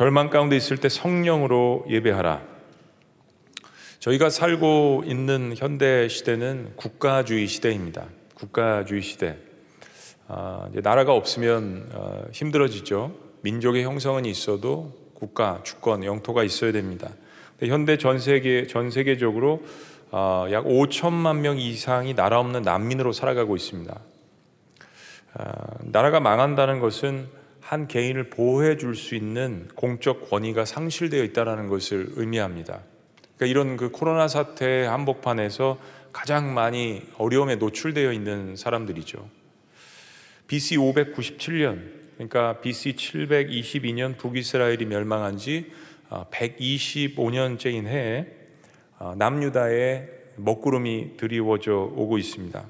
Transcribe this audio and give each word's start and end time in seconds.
절망 0.00 0.30
가운데 0.30 0.56
있을 0.56 0.78
때 0.78 0.88
성령으로 0.88 1.84
예배하라. 1.86 2.40
저희가 3.98 4.30
살고 4.30 5.02
있는 5.04 5.52
현대 5.54 6.08
시대는 6.08 6.72
국가주의 6.76 7.46
시대입니다. 7.46 8.06
국가주의 8.32 9.02
시대. 9.02 9.36
아, 10.26 10.70
나라가 10.72 11.12
없으면 11.12 11.90
어, 11.92 12.24
힘들어지죠. 12.32 13.12
민족의 13.42 13.84
형성은 13.84 14.24
있어도 14.24 14.94
국가, 15.12 15.60
주권, 15.64 16.02
영토가 16.02 16.44
있어야 16.44 16.72
됩니다. 16.72 17.10
현대 17.62 17.98
전 17.98 18.18
세계 18.18 18.66
전 18.66 18.90
세계적으로 18.90 19.62
어, 20.10 20.46
약 20.50 20.64
5천만 20.64 21.40
명 21.40 21.58
이상이 21.58 22.14
나라 22.14 22.40
없는 22.40 22.62
난민으로 22.62 23.12
살아가고 23.12 23.54
있습니다. 23.54 24.00
아, 25.34 25.54
나라가 25.80 26.20
망한다는 26.20 26.80
것은 26.80 27.39
한 27.60 27.86
개인을 27.86 28.30
보호해 28.30 28.76
줄 28.76 28.94
수 28.94 29.14
있는 29.14 29.68
공적 29.74 30.28
권위가 30.28 30.64
상실되어 30.64 31.22
있다는 31.24 31.68
것을 31.68 32.08
의미합니다. 32.16 32.80
그러니까 33.36 33.46
이런 33.46 33.76
그 33.76 33.90
코로나 33.90 34.28
사태 34.28 34.84
한복판에서 34.84 35.78
가장 36.12 36.52
많이 36.54 37.02
어려움에 37.18 37.56
노출되어 37.56 38.12
있는 38.12 38.56
사람들이죠. 38.56 39.28
BC 40.48 40.76
597년, 40.78 42.00
그러니까 42.14 42.60
BC 42.60 42.94
722년 42.94 44.18
북이스라엘이 44.18 44.84
멸망한 44.86 45.38
지 45.38 45.70
125년째인 46.10 47.86
아, 47.86 47.88
해에 47.88 48.26
아, 48.98 49.14
남유다에 49.16 50.08
먹구름이 50.36 51.16
드리워져 51.16 51.92
오고 51.94 52.18
있습니다. 52.18 52.66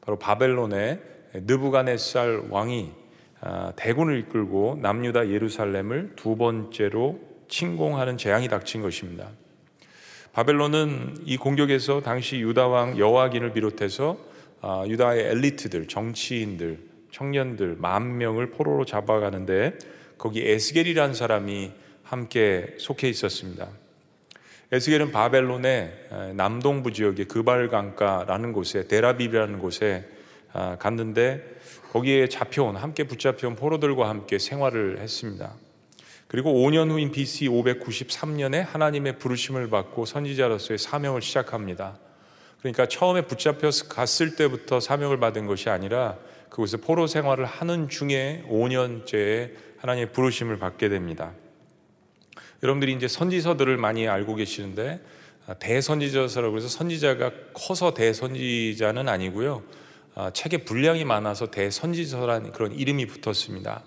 바로 0.00 0.18
바벨론의 0.18 1.00
느부갓네살 1.34 2.48
왕이 2.50 2.90
아, 2.90 3.01
대군을 3.76 4.18
이끌고 4.20 4.78
남유다 4.80 5.28
예루살렘을 5.28 6.12
두 6.16 6.36
번째로 6.36 7.20
침공하는 7.48 8.16
재앙이 8.16 8.48
닥친 8.48 8.82
것입니다. 8.82 9.28
바벨론은 10.32 11.16
이 11.24 11.36
공격에서 11.36 12.00
당시 12.00 12.40
유다 12.40 12.68
왕 12.68 12.98
여호와긴을 12.98 13.52
비롯해서 13.52 14.16
아, 14.62 14.84
유다의 14.86 15.24
엘리트들, 15.24 15.88
정치인들, 15.88 16.78
청년들 17.10 17.76
만 17.78 18.16
명을 18.16 18.50
포로로 18.50 18.84
잡아가는데 18.84 19.76
거기 20.16 20.40
에스겔이라는 20.48 21.14
사람이 21.14 21.72
함께 22.04 22.74
속해 22.78 23.08
있었습니다. 23.08 23.68
에스겔은 24.70 25.10
바벨론의 25.10 26.32
남동부 26.34 26.92
지역의 26.92 27.26
그발강가라는 27.26 28.52
곳에 28.52 28.86
데라비라는 28.86 29.58
곳에 29.58 30.04
아, 30.04 30.11
갔는데 30.52 31.42
거기에 31.92 32.28
잡혀온 32.28 32.76
함께 32.76 33.04
붙잡혀온 33.04 33.56
포로들과 33.56 34.08
함께 34.08 34.38
생활을 34.38 34.98
했습니다. 35.00 35.54
그리고 36.26 36.52
5년 36.54 36.90
후인 36.90 37.12
BC 37.12 37.48
593년에 37.48 38.64
하나님의 38.64 39.18
부르심을 39.18 39.68
받고 39.68 40.06
선지자로서의 40.06 40.78
사명을 40.78 41.20
시작합니다. 41.20 41.98
그러니까 42.60 42.86
처음에 42.86 43.22
붙잡혀서 43.22 43.88
갔을 43.88 44.36
때부터 44.36 44.80
사명을 44.80 45.18
받은 45.18 45.46
것이 45.46 45.68
아니라 45.68 46.16
그곳에 46.48 46.78
포로 46.78 47.06
생활을 47.06 47.44
하는 47.44 47.88
중에 47.88 48.44
5년째에 48.48 49.50
하나님의 49.78 50.12
부르심을 50.12 50.58
받게 50.58 50.88
됩니다. 50.88 51.32
여러분들이 52.62 52.92
이제 52.94 53.08
선지서들을 53.08 53.76
많이 53.76 54.08
알고 54.08 54.36
계시는데 54.36 55.00
아, 55.48 55.54
대선지자서라고 55.54 56.56
해서 56.56 56.68
선지자가 56.68 57.32
커서 57.52 57.94
대선지자는 57.94 59.08
아니고요. 59.08 59.64
아, 60.14 60.30
책에 60.30 60.58
분량이 60.58 61.04
많아서 61.04 61.50
대선지서라는 61.50 62.52
그런 62.52 62.72
이름이 62.72 63.06
붙었습니다. 63.06 63.82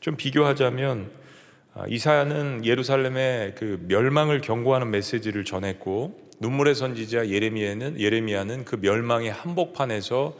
좀 0.00 0.16
비교하자면 0.16 1.10
아, 1.74 1.84
이사야는 1.88 2.64
예루살렘의 2.64 3.54
그 3.54 3.84
멸망을 3.88 4.40
경고하는 4.40 4.90
메시지를 4.90 5.44
전했고 5.44 6.30
눈물의 6.40 6.74
선지자 6.74 7.28
예레미야는 7.28 7.98
예레미야는 7.98 8.64
그 8.64 8.76
멸망의 8.76 9.32
한복판에서 9.32 10.36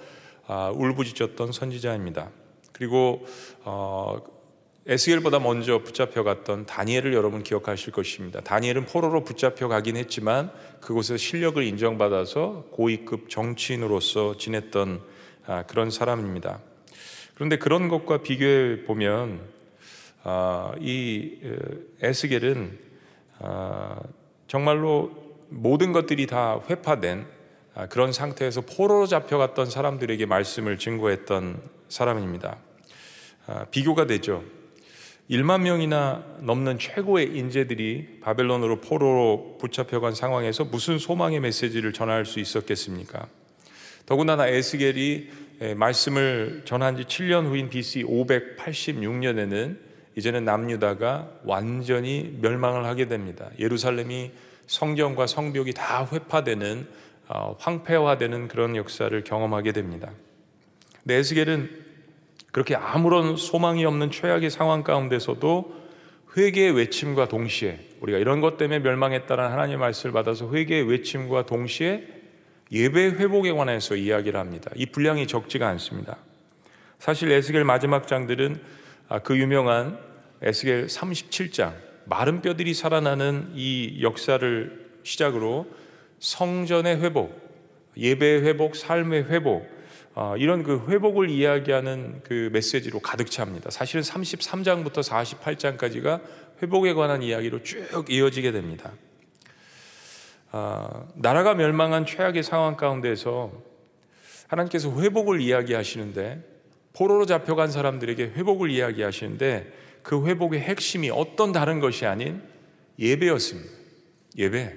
아, 0.47 0.73
울부짖었던 0.75 1.53
선지자입니다. 1.53 2.31
그리고 2.72 3.25
어, 3.62 4.19
에스겔보다 4.87 5.39
먼저 5.39 5.78
붙잡혀갔던 5.78 6.67
다니엘을 6.67 7.15
여러분 7.15 7.43
기억하실 7.43 7.93
것입니다. 7.93 8.41
다니엘은 8.41 8.87
포로로 8.87 9.25
붙잡혀가긴 9.25 9.97
했지만 9.97 10.51
그곳에 10.81 11.17
실력을 11.17 11.62
인정받아서 11.62 12.67
고위급 12.72 13.31
정치인으로서 13.31 14.37
지냈던 14.37 15.01
아, 15.01 15.09
그런 15.66 15.91
사람입니다. 15.91 16.61
그런데 17.34 17.56
그런 17.56 17.88
것과 17.88 18.19
비교해 18.22 18.84
보면 18.84 19.41
아, 20.22 20.72
이 20.78 21.38
에스겔은 22.03 22.78
아, 23.38 24.00
정말로 24.47 25.10
모든 25.49 25.93
것들이 25.93 26.27
다 26.27 26.60
회파된 26.69 27.27
그런 27.89 28.12
상태에서 28.12 28.60
포로로 28.62 29.06
잡혀갔던 29.06 29.71
사람들에게 29.71 30.27
말씀을 30.27 30.78
증거했던 30.78 31.62
사람입니다. 31.89 32.59
비교가 33.71 34.06
되죠. 34.06 34.44
1만 35.31 35.62
명이나 35.62 36.25
넘는 36.41 36.78
최고의 36.78 37.37
인재들이 37.37 38.19
바벨론으로 38.21 38.81
포로로 38.81 39.56
붙잡혀간 39.59 40.15
상황에서 40.15 40.65
무슨 40.65 40.99
소망의 40.99 41.41
메시지를 41.41 41.93
전할 41.93 42.27
수 42.27 42.41
있었겠습니까? 42.41 43.28
더군다나 44.10 44.48
에스겔이 44.48 45.28
말씀을 45.76 46.62
전한 46.65 46.97
지 46.97 47.04
7년 47.04 47.47
후인 47.47 47.71
BC 47.71 48.03
586년에는 48.03 49.76
이제는 50.16 50.44
남유다가 50.44 51.31
완전히 51.44 52.37
멸망을 52.41 52.87
하게 52.87 53.06
됩니다. 53.06 53.50
예루살렘이 53.60 54.32
성경과 54.66 55.28
성벽이 55.28 55.75
다 55.75 56.09
회파되는 56.10 56.88
어, 57.28 57.54
황폐화되는 57.60 58.48
그런 58.48 58.75
역사를 58.75 59.22
경험하게 59.22 59.71
됩니다. 59.71 60.10
근 61.06 61.15
에스겔은 61.15 61.71
그렇게 62.50 62.75
아무런 62.75 63.37
소망이 63.37 63.84
없는 63.84 64.10
최악의 64.10 64.50
상황 64.50 64.82
가운데서도 64.82 65.72
회개의 66.37 66.72
외침과 66.72 67.28
동시에 67.28 67.78
우리가 68.00 68.19
이런 68.19 68.41
것 68.41 68.56
때문에 68.56 68.81
멸망했다는 68.81 69.44
하나님의 69.44 69.78
말씀을 69.78 70.12
받아서 70.12 70.53
회개의 70.53 70.82
외침과 70.88 71.47
동시에 71.47 72.20
예배 72.73 73.11
회복에 73.11 73.53
관해서 73.53 73.97
이야기를 73.97 74.39
합니다. 74.39 74.71
이 74.77 74.87
분량이 74.87 75.27
적지가 75.27 75.69
않습니다. 75.69 76.19
사실 76.99 77.31
에스겔 77.33 77.65
마지막 77.65 78.07
장들은 78.07 78.61
아, 79.09 79.19
그 79.21 79.37
유명한 79.39 79.99
에스겔 80.43 80.87
37장 80.87 81.75
마른 82.05 82.43
뼈들이 82.43 82.75
살아나는 82.75 83.53
이 83.55 83.99
역사를 84.03 84.89
시작으로 85.03 85.67
성전의 86.21 87.01
회복, 87.01 87.51
예배의 87.97 88.43
회복, 88.43 88.77
삶의 88.77 89.25
회복 89.25 89.69
아, 90.15 90.35
이런 90.37 90.63
그 90.63 90.85
회복을 90.89 91.31
이야기하는 91.31 92.21
그 92.25 92.51
메시지로 92.53 93.01
가득 93.01 93.31
찹니다. 93.31 93.71
사실은 93.71 94.03
33장부터 94.03 95.03
48장까지가 95.03 96.21
회복에 96.63 96.93
관한 96.93 97.23
이야기로 97.23 97.63
쭉 97.63 98.07
이어지게 98.09 98.53
됩니다. 98.53 98.93
아, 100.53 101.06
나라가 101.15 101.55
멸망한 101.55 102.06
최악의 102.06 102.43
상황 102.43 102.77
가운데서 102.77 103.53
하나님께서 104.49 104.91
회복을 105.00 105.41
이야기하시는데 105.41 106.43
포로로 106.93 107.25
잡혀간 107.25 107.71
사람들에게 107.71 108.33
회복을 108.34 108.71
이야기하시는데 108.71 109.72
그 110.03 110.27
회복의 110.27 110.60
핵심이 110.60 111.09
어떤 111.10 111.53
다른 111.53 111.78
것이 111.78 112.05
아닌 112.05 112.43
예배였습니다. 112.99 113.71
예배. 114.37 114.77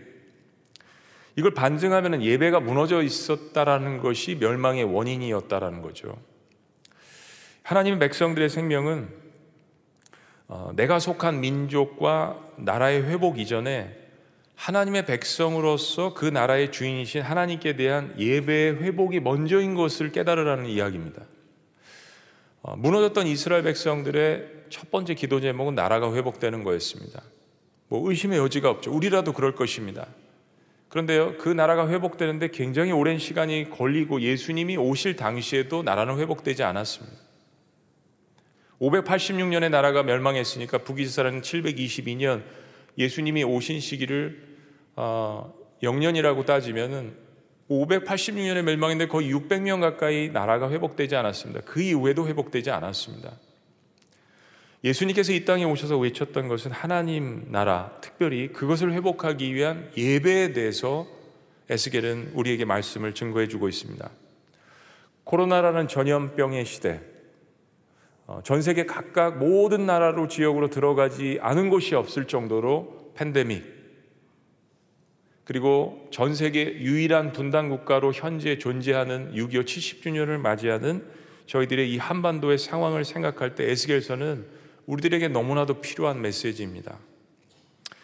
이걸 1.35 1.53
반증하면 1.55 2.21
예배가 2.21 2.59
무너져 2.59 3.01
있었다라는 3.01 3.97
것이 3.97 4.35
멸망의 4.35 4.83
원인이었다라는 4.83 5.81
거죠. 5.81 6.15
하나님의 7.63 7.99
백성들의 7.99 8.49
생명은 8.49 9.09
어, 10.47 10.71
내가 10.75 10.99
속한 10.99 11.39
민족과 11.39 12.39
나라의 12.57 13.03
회복 13.03 13.39
이전에 13.39 14.02
하나님의 14.55 15.05
백성으로서 15.05 16.13
그 16.13 16.25
나라의 16.25 16.71
주인이신 16.71 17.21
하나님께 17.21 17.75
대한 17.75 18.13
예배의 18.17 18.81
회복이 18.81 19.19
먼저인 19.19 19.75
것을 19.75 20.11
깨달으라는 20.11 20.67
이야기입니다. 20.67 21.23
어, 22.61 22.75
무너졌던 22.77 23.27
이스라엘 23.27 23.63
백성들의 23.63 24.63
첫 24.69 24.89
번째 24.89 25.15
기도 25.15 25.41
제목은 25.41 25.75
나라가 25.75 26.13
회복되는 26.13 26.63
거였습니다. 26.63 27.21
뭐 27.89 28.09
의심의 28.09 28.39
여지가 28.39 28.69
없죠. 28.69 28.91
우리라도 28.91 29.33
그럴 29.33 29.53
것입니다. 29.53 30.07
그런데요, 30.89 31.37
그 31.39 31.49
나라가 31.49 31.89
회복되는데 31.89 32.49
굉장히 32.49 32.91
오랜 32.91 33.17
시간이 33.17 33.71
걸리고 33.71 34.21
예수님이 34.21 34.77
오실 34.77 35.15
당시에도 35.15 35.83
나라는 35.83 36.19
회복되지 36.19 36.63
않았습니다. 36.63 37.17
586년에 38.79 39.69
나라가 39.69 40.03
멸망했으니까 40.03 40.79
북이스라엘은 40.79 41.41
722년 41.41 42.43
예수님이 42.97 43.43
오신 43.43 43.79
시기를 43.79 44.41
어, 44.95 45.53
영년이라고 45.81 46.45
따지면은 46.45 47.15
586년의 47.69 48.61
멸망인데 48.61 49.07
거의 49.07 49.33
600명 49.33 49.81
가까이 49.81 50.29
나라가 50.29 50.69
회복되지 50.69 51.15
않았습니다. 51.15 51.61
그 51.65 51.81
이후에도 51.81 52.27
회복되지 52.27 52.71
않았습니다. 52.71 53.31
예수님께서 54.83 55.31
이 55.31 55.45
땅에 55.45 55.63
오셔서 55.63 55.97
외쳤던 55.97 56.49
것은 56.49 56.71
하나님 56.71 57.45
나라, 57.51 57.97
특별히 58.01 58.51
그것을 58.51 58.91
회복하기 58.93 59.53
위한 59.53 59.89
예배에 59.95 60.51
대해서 60.51 61.07
에스겔은 61.69 62.31
우리에게 62.33 62.65
말씀을 62.65 63.13
증거해 63.13 63.47
주고 63.47 63.69
있습니다. 63.69 64.09
코로나라는 65.23 65.87
전염병의 65.87 66.65
시대, 66.65 66.99
어, 66.99 67.12
전 68.43 68.61
세계 68.61 68.85
각각 68.85 69.37
모든 69.37 69.85
나라로 69.85 70.27
지역으로 70.27 70.69
들어가지 70.69 71.39
않은 71.41 71.69
곳이 71.69 71.95
없을 71.95 72.25
정도로 72.25 73.11
팬데믹, 73.15 73.83
그리고 75.43 76.07
전 76.09 76.33
세계 76.35 76.65
유일한 76.79 77.33
분단 77.33 77.69
국가로 77.69 78.13
현재 78.13 78.57
존재하는 78.57 79.33
6.25 79.33 79.65
70주년을 79.65 80.37
맞이하는 80.37 81.05
저희들의 81.47 81.91
이 81.91 81.97
한반도의 81.97 82.57
상황을 82.57 83.03
생각할 83.03 83.55
때 83.55 83.69
에스겔서는 83.69 84.45
우리들에게 84.85 85.27
너무나도 85.27 85.81
필요한 85.81 86.21
메시지입니다. 86.21 86.97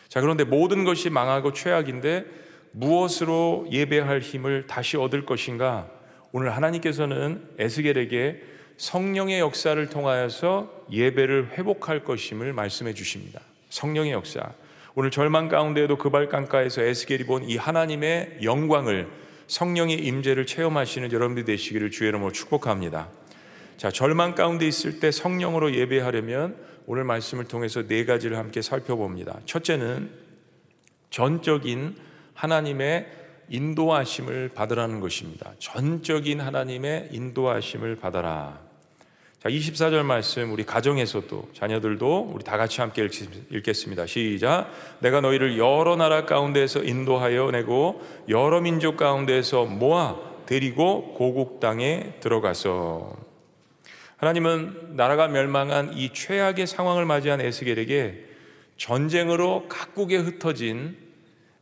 자, 0.10 0.21
그런데 0.21 0.44
모든 0.44 0.83
것이 0.83 1.10
망하고 1.10 1.54
최악인데 1.54 2.25
무엇으로 2.71 3.68
예배할 3.71 4.19
힘을 4.19 4.68
다시 4.68 4.98
얻을 4.98 5.25
것인가? 5.25 5.89
오늘 6.31 6.56
하나님께서는 6.56 7.48
에스겔에게 7.57 8.44
성령의 8.79 9.41
역사를 9.41 9.89
통하여서 9.89 10.85
예배를 10.89 11.51
회복할 11.57 12.05
것임을 12.05 12.53
말씀해 12.53 12.93
주십니다. 12.93 13.41
성령의 13.69 14.13
역사. 14.13 14.53
오늘 14.95 15.11
절망 15.11 15.49
가운데에도 15.49 15.97
그발강가에서 15.97 16.83
에스겔이 16.83 17.25
본 17.25 17.43
이 17.43 17.57
하나님의 17.57 18.39
영광을 18.41 19.09
성령의 19.47 19.97
임재를 19.97 20.45
체험하시는 20.45 21.11
여러분들이 21.11 21.45
되시기를 21.45 21.91
주의 21.91 22.07
이름으로 22.07 22.31
축복합니다. 22.31 23.09
자, 23.75 23.91
절망 23.91 24.33
가운데 24.33 24.65
있을 24.65 25.01
때 25.01 25.11
성령으로 25.11 25.73
예배하려면 25.75 26.55
오늘 26.85 27.03
말씀을 27.03 27.45
통해서 27.45 27.85
네 27.85 28.05
가지를 28.05 28.37
함께 28.37 28.61
살펴봅니다. 28.61 29.41
첫째는 29.45 30.09
전적인 31.09 31.97
하나님의 32.33 33.11
인도하심을 33.49 34.51
받으라는 34.55 35.01
것입니다. 35.01 35.51
전적인 35.59 36.39
하나님의 36.39 37.09
인도하심을 37.11 37.97
받아라. 37.97 38.69
자, 39.41 39.47
24절 39.47 40.03
말씀 40.03 40.51
우리 40.51 40.65
가정에서도 40.65 41.51
자녀들도 41.53 42.31
우리 42.33 42.44
다 42.44 42.57
같이 42.57 42.81
함께 42.81 43.07
읽겠습니다. 43.50 44.06
시작. 44.06 44.69
내가 45.00 45.21
너희를 45.21 45.57
여러 45.57 45.95
나라 45.95 46.25
가운데서 46.25 46.83
인도하여 46.83 47.50
내고 47.51 48.01
여러 48.27 48.59
민족 48.59 48.97
가운데서 48.97 49.63
모아 49.63 50.18
데리고 50.45 51.13
고국 51.13 51.62
땅에 51.62 52.15
들어가서 52.19 53.15
하나님은 54.18 54.97
나라가 54.97 55.30
멸망한 55.30 55.94
이 55.94 56.12
최악의 56.12 56.68
상황을 56.68 57.06
맞이한 57.06 57.39
에스겔에게 57.39 58.25
전쟁으로 58.75 59.69
각국에 59.69 60.18
흩어진 60.18 60.97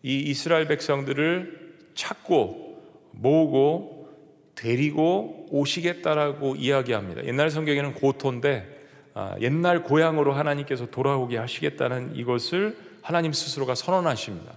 이 0.01 0.18
이스라엘 0.21 0.68
백성들을 0.68 1.75
찾고 1.94 2.81
모으고 3.12 3.96
데리고 4.57 5.48
오시겠다라고 5.51 6.56
이야기합니다. 6.56 7.24
옛날 7.25 7.50
성경에는 7.50 7.94
고토인데 7.94 8.75
아, 9.13 9.36
옛날 9.39 9.83
고향으로 9.83 10.33
하나님께서 10.33 10.88
돌아오게 10.88 11.38
하시겠다는 11.38 12.15
이것을 12.15 12.77
하나님 13.01 13.33
스스로가 13.33 13.74
선언하십니다. 13.74 14.54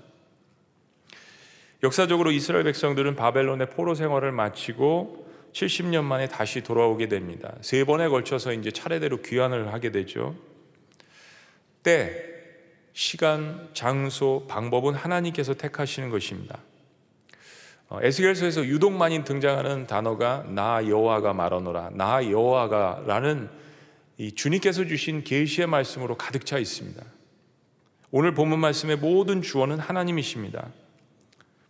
역사적으로 1.83 2.31
이스라엘 2.31 2.65
백성들은 2.65 3.17
바벨론의 3.17 3.71
포로 3.71 3.95
생활을 3.95 4.33
마치고 4.33 5.31
70년 5.53 6.05
만에 6.05 6.29
다시 6.29 6.63
돌아오게 6.63 7.09
됩니다. 7.09 7.55
세 7.61 7.85
번에 7.85 8.09
걸쳐서 8.09 8.53
이제 8.53 8.71
차례대로 8.71 9.23
귀환을 9.23 9.73
하게 9.73 9.91
되죠. 9.91 10.35
때, 11.83 12.15
시간, 12.93 13.69
장소, 13.73 14.47
방법은 14.49 14.95
하나님께서 14.95 15.55
택하시는 15.55 16.11
것입니다. 16.11 16.59
어, 17.91 17.99
에스겔서에서 18.01 18.67
유독 18.67 18.93
많이 18.93 19.25
등장하는 19.25 19.89
단어가 19.89 20.45
나 20.49 20.87
여호와가 20.87 21.35
말하노라, 21.35 21.91
나 21.95 22.25
여호와가라는 22.25 23.51
이 24.17 24.33
주님께서 24.33 24.85
주신 24.87 25.25
계시의 25.25 25.67
말씀으로 25.67 26.17
가득 26.17 26.47
차 26.47 26.59
있습니다. 26.59 27.03
오늘 28.13 28.33
본문 28.33 28.61
말씀의 28.61 28.97
모든 28.97 29.43
주어는 29.43 29.81
하나님이십니다. 29.81 30.69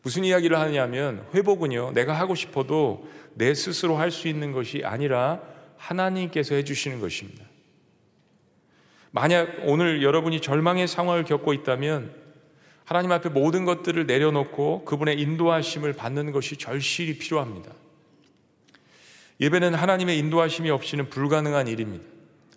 무슨 0.03 0.25
이야기를 0.25 0.59
하냐면 0.59 1.25
회복은요, 1.35 1.93
내가 1.93 2.13
하고 2.13 2.35
싶어도 2.35 3.09
내 3.35 3.55
스스로 3.55 3.97
할 3.97 4.11
수 4.11 4.29
있는 4.29 4.53
것이 4.53 4.83
아니라 4.85 5.41
하나님께서 5.79 6.55
해주시는 6.55 7.01
것입니다. 7.01 7.47
만약 9.11 9.49
오늘 9.65 10.03
여러분이 10.03 10.43
절망의 10.43 10.87
상황을 10.87 11.25
겪고 11.25 11.55
있다면 11.55 12.15
하나님 12.91 13.13
앞에 13.13 13.29
모든 13.29 13.65
것들을 13.67 14.05
내려놓고 14.07 14.85
그분의 14.85 15.21
인도하심을 15.21 15.93
받는 15.93 16.33
것이 16.33 16.57
절실히 16.57 17.19
필요합니다. 17.19 17.71
예배는 19.41 19.75
하나님의 19.75 20.19
인도하심이 20.19 20.71
없이는 20.71 21.09
불가능한 21.09 21.69
일입니다. 21.69 22.05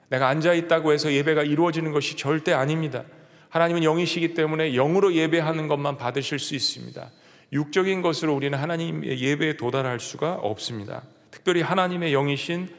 내가 0.09 0.29
앉아 0.29 0.55
있다고 0.55 0.91
해서 0.91 1.13
예배가 1.13 1.43
이루어지는 1.43 1.91
것이 1.91 2.17
절대 2.17 2.51
아닙니다. 2.51 3.03
하나님은 3.49 3.83
영이시기 3.83 4.33
때문에 4.33 4.73
영으로 4.73 5.13
예배하는 5.13 5.67
것만 5.67 5.97
받으실 5.97 6.39
수 6.39 6.55
있습니다. 6.55 7.11
육적인 7.51 8.01
것으로 8.01 8.33
우리는 8.33 8.57
하나님의 8.57 9.21
예배에 9.21 9.57
도달할 9.57 9.99
수가 9.99 10.33
없습니다. 10.33 11.03
특별히 11.29 11.61
하나님의 11.61 12.11
영이신 12.11 12.69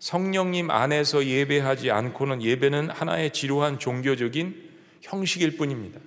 성령님 0.00 0.72
안에서 0.72 1.24
예배하지 1.24 1.92
않고는 1.92 2.42
예배는 2.42 2.90
하나의 2.90 3.32
지루한 3.32 3.78
종교적인 3.78 4.70
형식일 5.02 5.56
뿐입니다. 5.56 6.00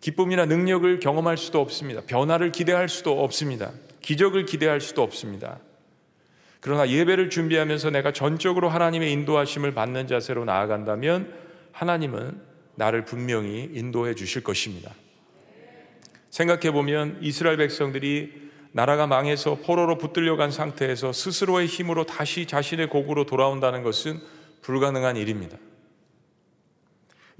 기쁨이나 0.00 0.46
능력을 0.46 0.98
경험할 1.00 1.36
수도 1.36 1.60
없습니다. 1.60 2.02
변화를 2.06 2.52
기대할 2.52 2.88
수도 2.88 3.22
없습니다. 3.22 3.72
기적을 4.00 4.46
기대할 4.46 4.80
수도 4.80 5.02
없습니다. 5.02 5.58
그러나 6.60 6.88
예배를 6.88 7.30
준비하면서 7.30 7.90
내가 7.90 8.12
전적으로 8.12 8.68
하나님의 8.68 9.12
인도하심을 9.12 9.72
받는 9.72 10.06
자세로 10.06 10.44
나아간다면 10.44 11.32
하나님은 11.72 12.40
나를 12.74 13.04
분명히 13.04 13.70
인도해 13.72 14.14
주실 14.14 14.42
것입니다. 14.42 14.94
생각해 16.30 16.70
보면 16.70 17.18
이스라엘 17.20 17.56
백성들이 17.56 18.50
나라가 18.72 19.06
망해서 19.06 19.56
포로로 19.56 19.98
붙들려 19.98 20.36
간 20.36 20.50
상태에서 20.50 21.12
스스로의 21.12 21.66
힘으로 21.66 22.04
다시 22.04 22.46
자신의 22.46 22.88
곡으로 22.88 23.26
돌아온다는 23.26 23.82
것은 23.82 24.20
불가능한 24.62 25.16
일입니다. 25.16 25.58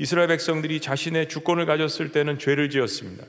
이스라엘 0.01 0.29
백성들이 0.29 0.81
자신의 0.81 1.29
주권을 1.29 1.67
가졌을 1.67 2.11
때는 2.11 2.39
죄를 2.39 2.71
지었습니다. 2.71 3.23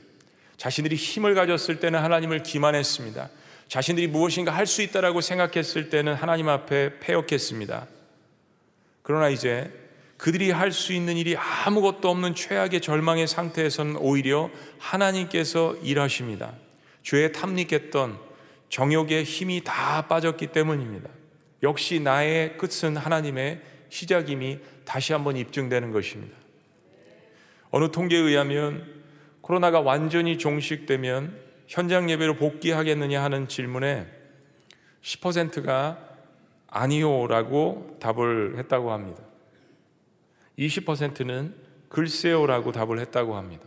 자신들이 0.56 0.96
힘을 0.96 1.34
가졌을 1.34 1.80
때는 1.80 2.00
하나님을 2.00 2.42
기만했습니다. 2.42 3.28
자신들이 3.68 4.06
무엇인가 4.06 4.52
할 4.52 4.66
수 4.66 4.80
있다라고 4.80 5.20
생각했을 5.20 5.90
때는 5.90 6.14
하나님 6.14 6.48
앞에 6.48 6.98
패역했습니다. 6.98 7.86
그러나 9.02 9.28
이제 9.28 9.70
그들이 10.16 10.50
할 10.50 10.72
수 10.72 10.94
있는 10.94 11.18
일이 11.18 11.36
아무것도 11.36 12.08
없는 12.08 12.34
최악의 12.34 12.80
절망의 12.80 13.26
상태에서는 13.26 13.96
오히려 13.96 14.50
하나님께서 14.78 15.76
일하십니다. 15.82 16.54
죄에 17.02 17.32
탐닉했던 17.32 18.18
정욕의 18.70 19.24
힘이 19.24 19.60
다 19.62 20.06
빠졌기 20.08 20.46
때문입니다. 20.46 21.10
역시 21.62 22.00
나의 22.00 22.56
끝은 22.56 22.96
하나님의 22.96 23.60
시작임이 23.90 24.60
다시 24.86 25.12
한번 25.12 25.36
입증되는 25.36 25.92
것입니다. 25.92 26.41
어느 27.72 27.90
통계에 27.90 28.18
의하면 28.18 28.86
코로나가 29.40 29.80
완전히 29.80 30.38
종식되면 30.38 31.36
현장 31.66 32.10
예배로 32.10 32.36
복귀하겠느냐 32.36 33.22
하는 33.22 33.48
질문에 33.48 34.06
10%가 35.02 35.98
아니요라고 36.68 37.96
답을 37.98 38.58
했다고 38.58 38.92
합니다. 38.92 39.22
20%는 40.58 41.54
글쎄요라고 41.88 42.72
답을 42.72 42.98
했다고 43.00 43.36
합니다. 43.36 43.64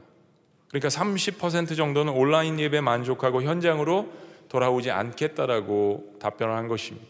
그러니까 0.69 0.89
30% 0.89 1.75
정도는 1.75 2.13
온라인 2.13 2.59
예배 2.59 2.81
만족하고 2.81 3.41
현장으로 3.41 4.11
돌아오지 4.49 4.91
않겠다라고 4.91 6.17
답변을 6.19 6.55
한 6.55 6.67
것입니다. 6.67 7.07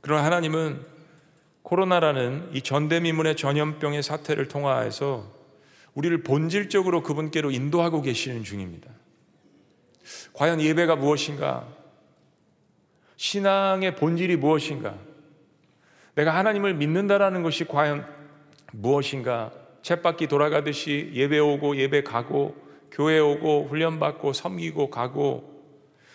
그러나 0.00 0.24
하나님은 0.24 0.91
코로나라는 1.72 2.50
이 2.52 2.60
전대미문의 2.60 3.34
전염병의 3.34 4.02
사태를 4.02 4.46
통하여서 4.48 5.32
우리를 5.94 6.22
본질적으로 6.22 7.02
그분께로 7.02 7.50
인도하고 7.50 8.02
계시는 8.02 8.44
중입니다. 8.44 8.90
과연 10.34 10.60
예배가 10.60 10.96
무엇인가? 10.96 11.66
신앙의 13.16 13.96
본질이 13.96 14.36
무엇인가? 14.36 14.98
내가 16.14 16.34
하나님을 16.36 16.74
믿는다라는 16.74 17.42
것이 17.42 17.64
과연 17.64 18.06
무엇인가? 18.72 19.50
쳇바퀴 19.80 20.26
돌아가듯이 20.26 21.10
예배 21.14 21.38
오고 21.38 21.76
예배 21.78 22.02
가고 22.02 22.54
교회 22.90 23.18
오고 23.18 23.68
훈련 23.70 23.98
받고 23.98 24.34
섬기고 24.34 24.90
가고 24.90 25.61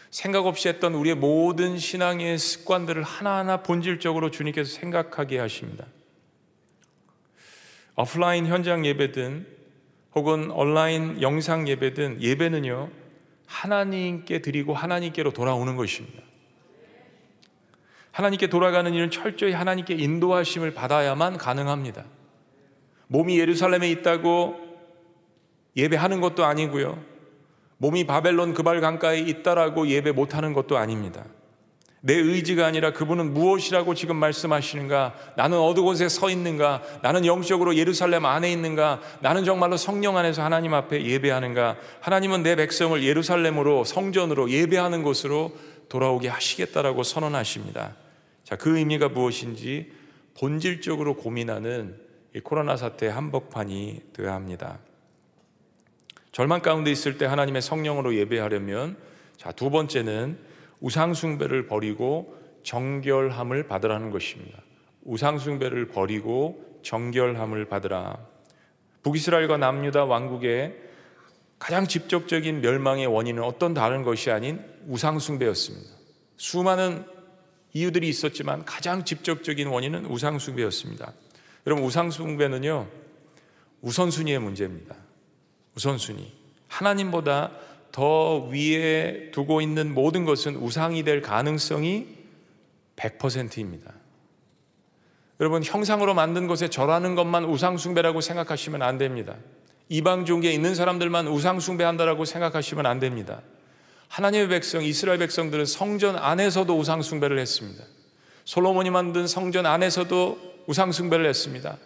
생각 0.10 0.46
없이 0.46 0.68
했던 0.68 0.94
우리의 0.94 1.16
모든 1.16 1.78
신앙의 1.78 2.38
습관들을 2.38 3.04
하나하나 3.04 3.58
본질적으로 3.64 4.32
주님께서 4.32 4.74
생각하게 4.74 5.40
하십니다. 5.40 5.86
오프라인 7.96 8.46
현장 8.46 8.86
예배든 8.86 9.48
혹은 10.16 10.52
온라인 10.52 11.22
영상 11.22 11.68
예배든 11.68 12.22
예배는요, 12.22 12.90
하나님께 13.48 14.42
드리고 14.42 14.74
하나님께로 14.74 15.32
돌아오는 15.32 15.76
것입니다. 15.76 16.22
하나님께 18.12 18.48
돌아가는 18.48 18.92
일은 18.92 19.12
철저히 19.12 19.54
하나님께 19.54 19.94
인도하심을 19.94 20.74
받아야만 20.74 21.38
가능합니다. 21.38 22.06
몸이 23.08 23.40
예루살렘에 23.40 23.90
있다고 23.92 24.56
예배하는 25.76 26.20
것도 26.22 26.44
아니고요. 26.44 27.17
몸이 27.78 28.06
바벨론 28.06 28.54
그발 28.54 28.82
강가에 28.82 29.20
있다라고 29.20 29.88
예배 29.88 30.12
못하는 30.12 30.54
것도 30.54 30.78
아닙니다. 30.78 31.26
내 32.02 32.14
의지가 32.14 32.66
아니라 32.66 32.94
그분은 32.94 33.34
무엇이라고 33.34 33.94
지금 33.96 34.16
말씀하시는가? 34.18 35.16
나는 35.36 35.58
어느 35.58 35.82
곳에 35.82 36.08
서 36.10 36.30
있는가? 36.30 36.82
나는 37.02 37.26
영적으로 37.26 37.76
예루살렘 37.76 38.26
안에 38.26 38.52
있는가? 38.52 39.02
나는 39.20 39.44
정말로 39.44 39.78
성령 39.78 40.16
안에서 40.16 40.44
하나님 40.44 40.74
앞에 40.74 41.04
예배하는가? 41.04 41.76
하나님은 42.02 42.44
내 42.44 42.56
백성을 42.56 43.04
예루살렘으로 43.04 43.84
성전으로 43.84 44.52
예배하는 44.52 45.04
곳으로 45.04 45.52
돌아오게 45.90 46.28
하시겠다라고 46.28 47.04
선언하십니다. 47.04 47.96
자, 48.44 48.56
그 48.56 48.78
의미가 48.78 49.10
무엇인지 49.10 49.92
본질적으로 50.40 51.16
고민하는 51.16 52.00
이 52.36 52.40
코로나 52.40 52.78
사태 52.78 53.08
한복판이 53.08 54.02
되어야 54.14 54.34
합니다. 54.34 54.80
절망 56.38 56.62
가운데 56.62 56.92
있을 56.92 57.18
때 57.18 57.26
하나님의 57.26 57.64
성령으로 57.64 58.14
예배하려면 58.14 58.96
자, 59.38 59.52
두 59.52 59.72
번째는 59.72 60.38
우상숭배를 60.82 61.66
버리고 61.66 62.38
정결함을 62.62 63.68
받으라는 63.68 64.12
것입니다. 64.12 64.62
우상숭배를 65.02 65.88
버리고 65.88 66.80
정결함을 66.84 67.66
받으라. 67.66 68.20
북이스라엘과 69.02 69.58
남유다 69.58 70.06
왕국의 70.06 70.76
가장 71.58 71.88
직접적인 71.88 72.62
멸망의 72.62 73.08
원인은 73.08 73.42
어떤 73.42 73.74
다른 73.74 74.04
것이 74.04 74.30
아닌 74.30 74.64
우상숭배였습니다. 74.86 75.90
수많은 76.36 77.04
이유들이 77.74 78.08
있었지만 78.10 78.64
가장 78.64 79.06
직접적인 79.06 79.70
원인은 79.70 80.06
우상숭배였습니다. 80.06 81.14
여러분, 81.66 81.84
우상숭배는요, 81.84 82.88
우선순위의 83.82 84.38
문제입니다. 84.38 85.07
우선순위. 85.78 86.32
하나님보다 86.68 87.52
더 87.92 88.40
위에 88.46 89.32
두고 89.32 89.62
있는 89.62 89.94
모든 89.94 90.26
것은 90.26 90.56
우상이 90.56 91.04
될 91.04 91.22
가능성이 91.22 92.08
100%입니다. 92.96 93.94
여러분, 95.40 95.64
형상으로 95.64 96.16
만든 96.16 96.48
것에 96.48 96.68
절하는 96.68 97.14
것만 97.14 97.46
우상숭배라고 97.46 98.22
생각하시면 98.22 98.82
안 98.82 98.98
됩니다. 98.98 99.36
이방 99.90 100.26
종교에 100.26 100.52
있는 100.52 100.74
사람들만 100.74 101.28
우상숭배한다라고 101.28 102.26
생각하시면 102.26 102.88
안 102.88 103.00
됩니다. 103.00 103.42
하나님의 104.08 104.50
백성, 104.50 104.84
이스라엘 104.84 105.20
백성들은 105.20 105.66
성전 105.66 106.18
안에서도 106.18 106.76
우상숭배를 106.76 107.38
했습니다. 107.38 107.84
솔로몬이 108.46 108.90
만든 108.90 109.28
성전 109.28 109.68
안에서도 109.68 110.64
우상숭배를 110.66 111.28
했습니다. 111.28 111.78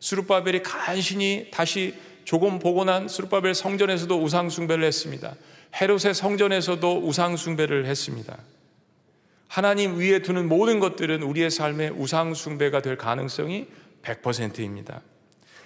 수르바벨이 0.00 0.62
간신히 0.62 1.48
다시 1.50 1.94
조금 2.28 2.58
복원한 2.58 3.08
수르바벨 3.08 3.54
성전에서도 3.54 4.22
우상 4.22 4.50
숭배를 4.50 4.84
했습니다. 4.84 5.34
헤롯의 5.80 6.12
성전에서도 6.12 7.00
우상 7.02 7.38
숭배를 7.38 7.86
했습니다. 7.86 8.36
하나님 9.46 9.98
위에 9.98 10.18
두는 10.18 10.46
모든 10.46 10.78
것들은 10.78 11.22
우리의 11.22 11.50
삶의 11.50 11.92
우상 11.92 12.34
숭배가 12.34 12.82
될 12.82 12.98
가능성이 12.98 13.66
100%입니다. 14.02 15.00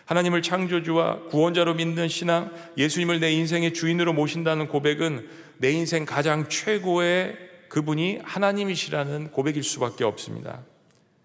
하나님을 0.05 0.41
창조주와 0.43 1.25
구원자로 1.31 1.75
믿는 1.75 2.07
신앙, 2.07 2.53
예수님을 2.79 3.19
내 3.19 3.33
인생의 3.33 3.75
주인으로 3.75 4.13
모신다는 4.13 4.69
고백은 4.69 5.29
내 5.59 5.73
인생 5.73 6.07
가장 6.07 6.49
최고의 6.49 7.37
그분이 7.71 8.21
하나님이시라는 8.23 9.33
고백일 9.33 9.65
수밖에 9.65 10.05
없습니다. 10.05 10.61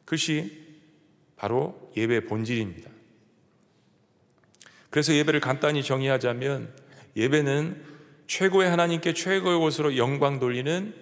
그것이 0.03 0.65
바로 1.35 1.91
예배의 1.95 2.25
본질입니다. 2.25 2.96
그래서 4.89 5.13
예배를 5.13 5.39
간단히 5.39 5.83
정의하자면 5.83 6.73
예배는 7.15 7.83
최고의 8.27 8.69
하나님께 8.69 9.13
최고의 9.13 9.59
곳으로 9.59 9.97
영광 9.97 10.39
돌리는 10.39 10.93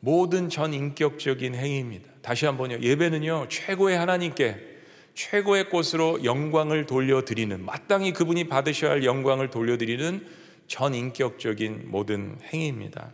모든 0.00 0.48
전 0.48 0.72
인격적인 0.72 1.54
행위입니다. 1.54 2.10
다시 2.22 2.46
한번요. 2.46 2.78
예배는요, 2.80 3.46
최고의 3.48 3.98
하나님께 3.98 4.68
최고의 5.14 5.68
곳으로 5.68 6.24
영광을 6.24 6.86
돌려드리는, 6.86 7.64
마땅히 7.64 8.12
그분이 8.12 8.48
받으셔야 8.48 8.92
할 8.92 9.04
영광을 9.04 9.50
돌려드리는 9.50 10.26
전 10.66 10.94
인격적인 10.94 11.90
모든 11.90 12.38
행위입니다. 12.52 13.12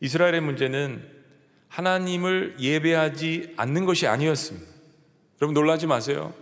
이스라엘의 0.00 0.40
문제는 0.42 1.08
하나님을 1.68 2.56
예배하지 2.58 3.54
않는 3.56 3.84
것이 3.84 4.06
아니었습니다. 4.06 4.66
여러분 5.40 5.54
놀라지 5.54 5.86
마세요. 5.86 6.34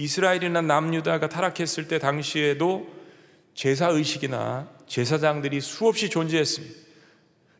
이스라엘이나 0.00 0.62
남유다가 0.62 1.28
타락했을 1.28 1.86
때 1.86 1.98
당시에도 1.98 2.88
제사 3.54 3.88
의식이나 3.88 4.68
제사장들이 4.86 5.60
수없이 5.60 6.08
존재했습니다. 6.08 6.80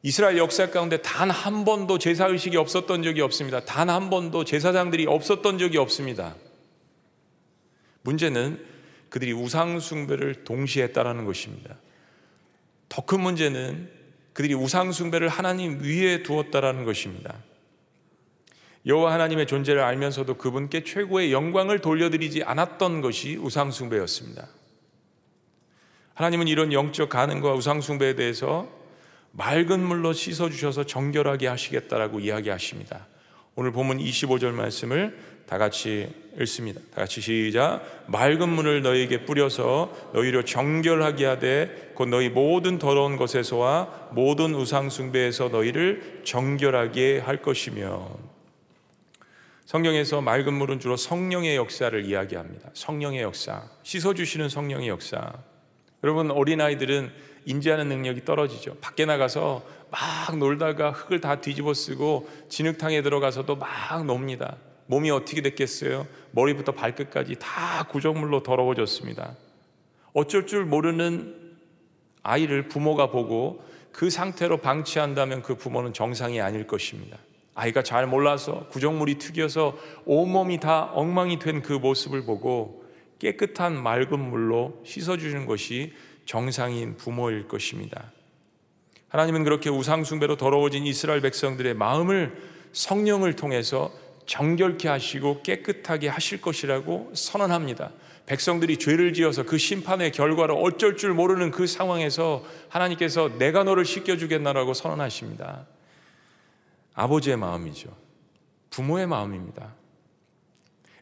이스라엘 0.02 0.38
역사 0.38 0.70
가운데 0.70 1.02
단 1.02 1.30
한 1.30 1.64
번도 1.66 1.98
제사 1.98 2.26
의식이 2.26 2.56
없었던 2.56 3.02
적이 3.02 3.20
없습니다. 3.20 3.60
단 3.60 3.90
한 3.90 4.08
번도 4.08 4.44
제사장들이 4.44 5.06
없었던 5.06 5.58
적이 5.58 5.76
없습니다. 5.78 6.34
문제는 8.02 8.64
그들이 9.10 9.32
우상 9.32 9.78
숭배를 9.78 10.44
동시에 10.44 10.84
했다라는 10.84 11.26
것입니다. 11.26 11.76
더 12.88 13.02
큰 13.04 13.20
문제는 13.20 13.90
그들이 14.32 14.54
우상 14.54 14.92
숭배를 14.92 15.28
하나님 15.28 15.80
위에 15.82 16.22
두었다라는 16.22 16.84
것입니다. 16.84 17.36
여호와 18.86 19.12
하나님의 19.12 19.46
존재를 19.46 19.82
알면서도 19.82 20.34
그분께 20.34 20.84
최고의 20.84 21.32
영광을 21.32 21.80
돌려드리지 21.80 22.44
않았던 22.44 23.02
것이 23.02 23.36
우상 23.36 23.70
숭배였습니다. 23.70 24.48
하나님은 26.14 26.48
이런 26.48 26.72
영적 26.72 27.08
가능과 27.08 27.54
우상 27.54 27.80
숭배에 27.80 28.14
대해서 28.14 28.68
맑은 29.32 29.80
물로 29.80 30.12
씻어 30.12 30.50
주셔서 30.50 30.84
정결하게 30.84 31.46
하시겠다라고 31.46 32.20
이야기하십니다. 32.20 33.06
오늘 33.54 33.72
본문 33.72 33.98
25절 33.98 34.52
말씀을 34.52 35.16
다 35.46 35.58
같이 35.58 36.08
읽습니다. 36.40 36.80
다 36.94 37.02
같이 37.02 37.20
시작. 37.20 38.04
맑은 38.06 38.48
물을 38.48 38.82
너희에게 38.82 39.24
뿌려서 39.24 39.92
너희를 40.14 40.44
정결하게 40.44 41.26
하되 41.26 41.92
곧 41.94 42.08
너희 42.08 42.28
모든 42.28 42.78
더러운 42.78 43.16
것에서와 43.16 44.10
모든 44.12 44.54
우상 44.54 44.90
숭배에서 44.90 45.48
너희를 45.48 46.22
정결하게 46.24 47.18
할 47.18 47.42
것이며 47.42 48.29
성경에서 49.70 50.20
맑은 50.20 50.54
물은 50.54 50.80
주로 50.80 50.96
성령의 50.96 51.54
역사를 51.54 52.04
이야기합니다. 52.04 52.70
성령의 52.74 53.22
역사, 53.22 53.62
씻어주시는 53.84 54.48
성령의 54.48 54.88
역사. 54.88 55.32
여러분, 56.02 56.32
어린아이들은 56.32 57.12
인지하는 57.44 57.88
능력이 57.88 58.24
떨어지죠. 58.24 58.78
밖에 58.80 59.04
나가서 59.04 59.64
막 59.92 60.36
놀다가 60.38 60.90
흙을 60.90 61.20
다 61.20 61.40
뒤집어 61.40 61.72
쓰고 61.72 62.28
진흙탕에 62.48 63.02
들어가서도 63.02 63.54
막 63.54 64.04
놉니다. 64.04 64.56
몸이 64.86 65.08
어떻게 65.12 65.40
됐겠어요? 65.40 66.08
머리부터 66.32 66.72
발끝까지 66.72 67.36
다 67.38 67.84
구정물로 67.84 68.42
더러워졌습니다. 68.42 69.36
어쩔 70.14 70.48
줄 70.48 70.64
모르는 70.64 71.54
아이를 72.24 72.66
부모가 72.66 73.12
보고 73.12 73.64
그 73.92 74.10
상태로 74.10 74.56
방치한다면 74.56 75.42
그 75.42 75.54
부모는 75.54 75.92
정상이 75.92 76.40
아닐 76.40 76.66
것입니다. 76.66 77.18
아이가 77.54 77.82
잘 77.82 78.06
몰라서 78.06 78.66
구정물이 78.70 79.16
튀겨서 79.16 79.76
온몸이 80.04 80.60
다 80.60 80.90
엉망이 80.94 81.38
된 81.38 81.62
그 81.62 81.72
모습을 81.72 82.24
보고 82.24 82.84
깨끗한 83.18 83.80
맑은 83.82 84.18
물로 84.18 84.80
씻어주는 84.84 85.46
것이 85.46 85.92
정상인 86.24 86.96
부모일 86.96 87.48
것입니다. 87.48 88.12
하나님은 89.08 89.44
그렇게 89.44 89.68
우상숭배로 89.68 90.36
더러워진 90.36 90.86
이스라엘 90.86 91.20
백성들의 91.20 91.74
마음을 91.74 92.40
성령을 92.72 93.34
통해서 93.34 93.92
정결케 94.26 94.88
하시고 94.88 95.42
깨끗하게 95.42 96.08
하실 96.08 96.40
것이라고 96.40 97.10
선언합니다. 97.14 97.90
백성들이 98.26 98.76
죄를 98.76 99.12
지어서 99.12 99.42
그 99.42 99.58
심판의 99.58 100.12
결과를 100.12 100.54
어쩔 100.56 100.96
줄 100.96 101.12
모르는 101.12 101.50
그 101.50 101.66
상황에서 101.66 102.44
하나님께서 102.68 103.38
내가 103.38 103.64
너를 103.64 103.84
씻겨주겠나라고 103.84 104.72
선언하십니다. 104.72 105.66
아버지의 107.00 107.38
마음이죠. 107.38 107.88
부모의 108.68 109.06
마음입니다. 109.06 109.74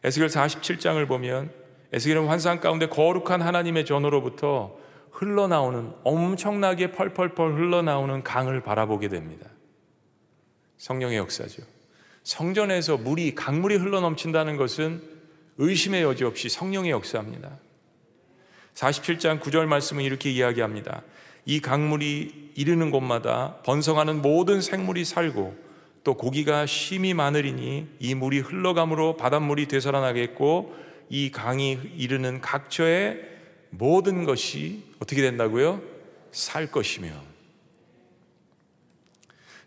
에스겔 0.03 0.29
47장을 0.29 1.05
보면 1.09 1.51
에스겔은 1.91 2.27
환상 2.27 2.61
가운데 2.61 2.87
거룩한 2.87 3.41
하나님의 3.41 3.85
전으로부터 3.85 4.77
흘러나오는 5.11 5.91
엄청나게 6.05 6.91
펄펄펄 6.91 7.55
흘러나오는 7.55 8.23
강을 8.23 8.63
바라보게 8.63 9.09
됩니다. 9.09 9.49
성령의 10.77 11.17
역사죠. 11.17 11.63
성전에서 12.23 12.97
물이 12.97 13.35
강물이 13.35 13.75
흘러넘친다는 13.75 14.55
것은 14.55 15.03
의심의 15.57 16.03
여지 16.03 16.23
없이 16.23 16.47
성령의 16.47 16.91
역사입니다. 16.91 17.59
47장 18.73 19.41
9절 19.41 19.65
말씀은 19.65 20.05
이렇게 20.05 20.31
이야기합니다. 20.31 21.01
이 21.45 21.59
강물이 21.59 22.53
이르는 22.55 22.91
곳마다 22.91 23.57
번성하는 23.63 24.21
모든 24.21 24.61
생물이 24.61 25.03
살고 25.03 25.68
또 26.03 26.15
고기가 26.15 26.65
심이 26.65 27.13
많으리니 27.13 27.87
이 27.99 28.15
물이 28.15 28.39
흘러감으로 28.39 29.17
바닷물이 29.17 29.67
되살아나겠고 29.67 30.73
이 31.09 31.31
강이 31.31 31.79
이르는 31.97 32.41
각처의 32.41 33.21
모든 33.71 34.25
것이 34.25 34.83
어떻게 34.99 35.21
된다고요? 35.21 35.81
살 36.31 36.71
것이며. 36.71 37.09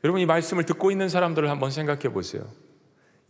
여러분 0.05 0.21
이 0.21 0.27
말씀을 0.27 0.65
듣고 0.65 0.91
있는 0.91 1.09
사람들을 1.09 1.49
한번 1.49 1.71
생각해 1.71 2.13
보세요. 2.13 2.43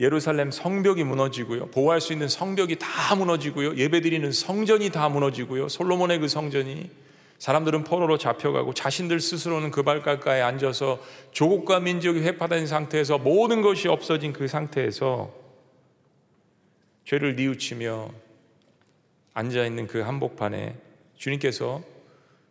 예루살렘 0.00 0.50
성벽이 0.50 1.04
무너지고요. 1.04 1.66
보호할 1.66 2.00
수 2.00 2.12
있는 2.12 2.28
성벽이 2.28 2.76
다 2.78 3.14
무너지고요. 3.14 3.76
예배드리는 3.76 4.32
성전이 4.32 4.90
다 4.90 5.08
무너지고요. 5.08 5.68
솔로몬의 5.68 6.18
그 6.18 6.28
성전이 6.28 6.90
사람들은 7.42 7.82
포로로 7.82 8.18
잡혀가고 8.18 8.72
자신들 8.72 9.18
스스로는 9.18 9.72
그 9.72 9.82
발가까에 9.82 10.40
앉아서 10.42 11.02
조국과 11.32 11.80
민족이 11.80 12.20
회파된 12.20 12.68
상태에서 12.68 13.18
모든 13.18 13.62
것이 13.62 13.88
없어진 13.88 14.32
그 14.32 14.46
상태에서 14.46 15.34
죄를 17.04 17.34
뉘우치며 17.34 18.10
앉아 19.34 19.66
있는 19.66 19.88
그 19.88 20.02
한복판에 20.02 20.76
주님께서 21.16 21.82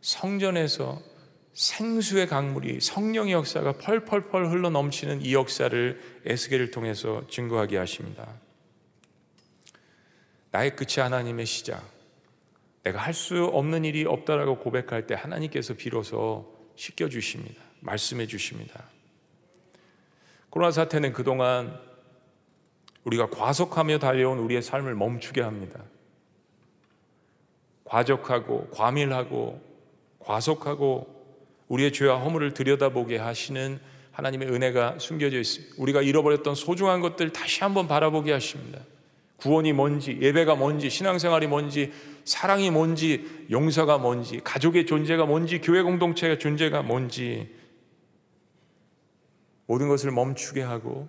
성전에서 0.01 1.01
생수의 1.53 2.27
강물이 2.27 2.81
성령의 2.81 3.31
역사가 3.31 3.77
펄펄펄 3.77 4.49
흘러 4.49 4.69
넘치는 4.71 5.21
이 5.21 5.33
역사를 5.33 6.01
에스겔을 6.25 6.71
통해서 6.71 7.25
증거하게 7.29 7.77
하십니다. 7.77 8.27
나의 10.51 10.75
끝이 10.75 10.95
하나님의 10.97 11.45
시작. 11.45 12.00
내가 12.83 12.99
할 12.99 13.13
수 13.13 13.45
없는 13.45 13.85
일이 13.85 14.05
없다라고 14.05 14.57
고백할 14.57 15.05
때 15.07 15.15
하나님께서 15.15 15.75
비로소 15.75 16.57
씻겨 16.75 17.09
주십니다. 17.09 17.61
말씀해 17.81 18.27
주십니다. 18.27 18.85
코로나 20.49 20.71
사태는 20.71 21.13
그동안 21.13 21.79
우리가 23.03 23.29
과속하며 23.29 23.99
달려온 23.99 24.39
우리의 24.39 24.61
삶을 24.61 24.95
멈추게 24.95 25.41
합니다. 25.41 25.79
과적하고 27.85 28.69
과밀하고 28.71 29.61
과속하고 30.19 31.21
우리의 31.67 31.93
죄와 31.93 32.19
허물을 32.19 32.53
들여다보게 32.53 33.17
하시는 33.17 33.79
하나님의 34.11 34.49
은혜가 34.49 34.99
숨겨져 34.99 35.39
있습니다. 35.39 35.75
우리가 35.77 36.01
잃어버렸던 36.01 36.55
소중한 36.55 37.01
것들 37.01 37.31
다시 37.31 37.63
한번 37.63 37.87
바라보게 37.87 38.31
하십니다. 38.31 38.79
구원이 39.37 39.73
뭔지, 39.73 40.19
예배가 40.21 40.55
뭔지, 40.55 40.89
신앙생활이 40.89 41.47
뭔지, 41.47 41.91
사랑이 42.25 42.71
뭔지, 42.71 43.47
용서가 43.49 43.97
뭔지, 43.97 44.39
가족의 44.43 44.85
존재가 44.85 45.25
뭔지, 45.25 45.59
교회 45.59 45.81
공동체의 45.81 46.39
존재가 46.39 46.81
뭔지, 46.83 47.53
모든 49.67 49.87
것을 49.87 50.11
멈추게 50.11 50.61
하고, 50.61 51.07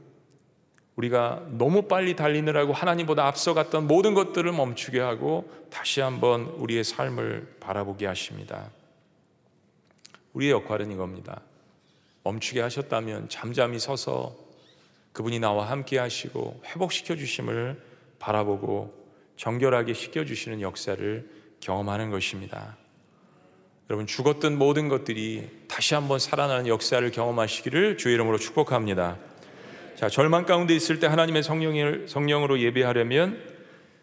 우리가 0.97 1.47
너무 1.51 1.83
빨리 1.83 2.15
달리느라고 2.17 2.73
하나님보다 2.73 3.27
앞서갔던 3.27 3.87
모든 3.87 4.15
것들을 4.15 4.53
멈추게 4.53 5.01
하고, 5.01 5.51
다시 5.71 6.01
한번 6.01 6.43
우리의 6.59 6.85
삶을 6.85 7.57
바라보게 7.61 8.07
하십니다. 8.07 8.71
우리의 10.35 10.53
역할은 10.53 10.91
이겁니다. 10.91 11.41
멈추게 12.25 12.61
하셨다면 12.61 13.29
잠잠히 13.29 13.79
서서 13.79 14.37
그분이 15.13 15.41
나와 15.41 15.71
함께 15.71 15.99
하시고 15.99 16.63
회복시켜 16.67 17.17
주심을 17.17 17.83
바라보고 18.19 19.02
정결하게 19.43 19.93
시켜 19.93 20.25
주시는 20.25 20.61
역사를 20.61 21.29
경험하는 21.59 22.11
것입니다. 22.11 22.77
여러분 23.91 24.07
죽었던 24.07 24.57
모든 24.57 24.89
것들이 24.89 25.49
다시 25.67 25.95
한번 25.95 26.21
살아나는 26.21 26.69
역사를 26.69 27.11
경험하시기를 27.11 27.99
주의 27.99 28.15
이름으로 28.15 28.39
축복합니다. 28.39 29.19
자, 29.97 30.09
절망 30.09 30.47
가운데 30.47 30.77
있을 30.77 31.01
때 31.01 31.09
하나님의 31.09 31.43
성령을 31.43 32.07
성령으로 32.07 32.61
예배하려면 32.61 33.43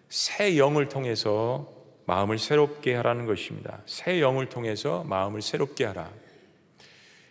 새 0.10 0.58
영을 0.58 0.89
통해서 0.89 1.71
마음을 2.06 2.38
새롭게 2.38 2.93
하라는 2.95 3.25
것입니다. 3.25 3.82
새 3.86 4.19
영을 4.19 4.49
통해서 4.49 5.06
마음을 5.08 5.41
새롭게 5.41 5.86
하라. 5.86 6.10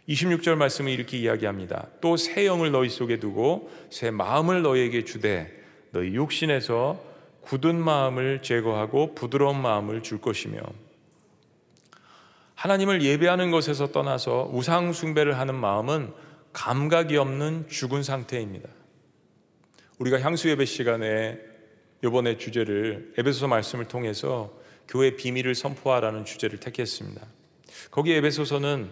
26절 0.09 0.55
말씀은 0.55 0.91
이렇게 0.93 1.19
이야기합니다. 1.19 1.89
또 2.01 2.17
새 2.17 2.47
영을 2.47 2.71
너희 2.71 2.89
속에 2.89 3.21
두고 3.21 3.71
새 3.91 4.11
마음을 4.11 4.63
너희에게 4.63 5.05
주되 5.05 5.53
너희 5.91 6.15
육신에서 6.15 7.08
굳은 7.49 7.83
마음을 7.83 8.43
제거하고 8.43 9.15
부드러운 9.15 9.59
마음을 9.63 10.03
줄 10.03 10.21
것이며 10.21 10.61
하나님을 12.57 13.01
예배하는 13.01 13.51
것에서 13.51 13.91
떠나서 13.91 14.51
우상 14.53 14.93
숭배를 14.93 15.39
하는 15.39 15.55
마음은 15.55 16.13
감각이 16.53 17.17
없는 17.17 17.69
죽은 17.71 18.03
상태입니다. 18.03 18.69
우리가 19.99 20.21
향수 20.21 20.51
예배 20.51 20.67
시간에 20.67 21.39
이번에 22.05 22.37
주제를 22.37 23.15
에베소서 23.17 23.49
말씀을 23.49 23.87
통해서 23.87 24.53
교회 24.87 25.17
비밀을 25.17 25.55
선포하라는 25.55 26.27
주제를 26.27 26.61
택했습니다. 26.61 27.27
거기 27.91 28.13
에베소서는 28.13 28.91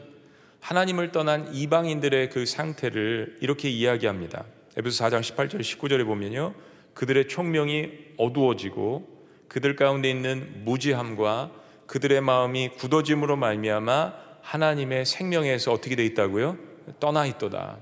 하나님을 0.60 1.12
떠난 1.12 1.54
이방인들의 1.54 2.30
그 2.30 2.46
상태를 2.46 3.36
이렇게 3.42 3.68
이야기합니다. 3.68 4.46
에베소 4.78 5.04
4장 5.04 5.20
18절 5.20 5.60
19절에 5.60 6.06
보면요. 6.06 6.54
그들의 6.96 7.28
총명이 7.28 7.90
어두워지고 8.16 9.06
그들 9.48 9.76
가운데 9.76 10.10
있는 10.10 10.64
무지함과 10.64 11.50
그들의 11.86 12.22
마음이 12.22 12.70
굳어짐으로 12.70 13.36
말미암아 13.36 14.14
하나님의 14.40 15.04
생명에서 15.04 15.72
어떻게 15.72 15.94
돼 15.94 16.04
있다고요? 16.06 16.56
떠나 16.98 17.26
있도다. 17.26 17.76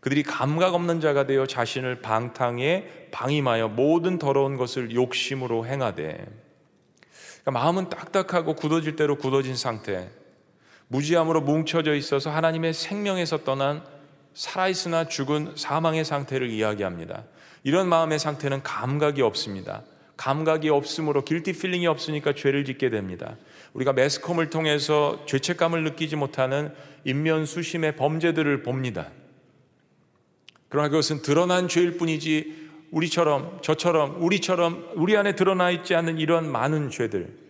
그들이 0.00 0.24
감각 0.24 0.74
없는 0.74 1.00
자가 1.00 1.26
되어 1.26 1.46
자신을 1.46 2.02
방탕에 2.02 3.08
방임하여 3.12 3.68
모든 3.68 4.18
더러운 4.18 4.56
것을 4.56 4.92
욕심으로 4.92 5.64
행하되 5.64 6.26
그러니까 7.42 7.50
마음은 7.52 7.88
딱딱하고 7.88 8.56
굳어질 8.56 8.96
대로 8.96 9.16
굳어진 9.16 9.54
상태. 9.54 10.10
무지함으로 10.88 11.40
뭉쳐져 11.42 11.94
있어서 11.94 12.30
하나님의 12.30 12.74
생명에서 12.74 13.44
떠난 13.44 13.84
살아있으나 14.34 15.06
죽은 15.06 15.52
사망의 15.56 16.04
상태를 16.04 16.50
이야기합니다. 16.50 17.24
이런 17.64 17.88
마음의 17.88 18.18
상태는 18.18 18.62
감각이 18.62 19.22
없습니다. 19.22 19.82
감각이 20.16 20.68
없으므로 20.68 21.24
guilty 21.24 21.52
feeling이 21.52 21.86
없으니까 21.86 22.34
죄를 22.34 22.64
짓게 22.64 22.90
됩니다. 22.90 23.36
우리가 23.72 23.92
매스컴을 23.92 24.50
통해서 24.50 25.24
죄책감을 25.26 25.82
느끼지 25.84 26.16
못하는 26.16 26.72
인면 27.04 27.46
수심의 27.46 27.96
범죄들을 27.96 28.62
봅니다. 28.62 29.10
그러나 30.68 30.88
그것은 30.88 31.22
드러난 31.22 31.68
죄일 31.68 31.98
뿐이지 31.98 32.70
우리처럼 32.90 33.60
저처럼 33.62 34.22
우리처럼 34.22 34.90
우리 34.94 35.16
안에 35.16 35.34
드러나 35.34 35.70
있지 35.70 35.94
않는 35.94 36.18
이런 36.18 36.50
많은 36.50 36.90
죄들 36.90 37.42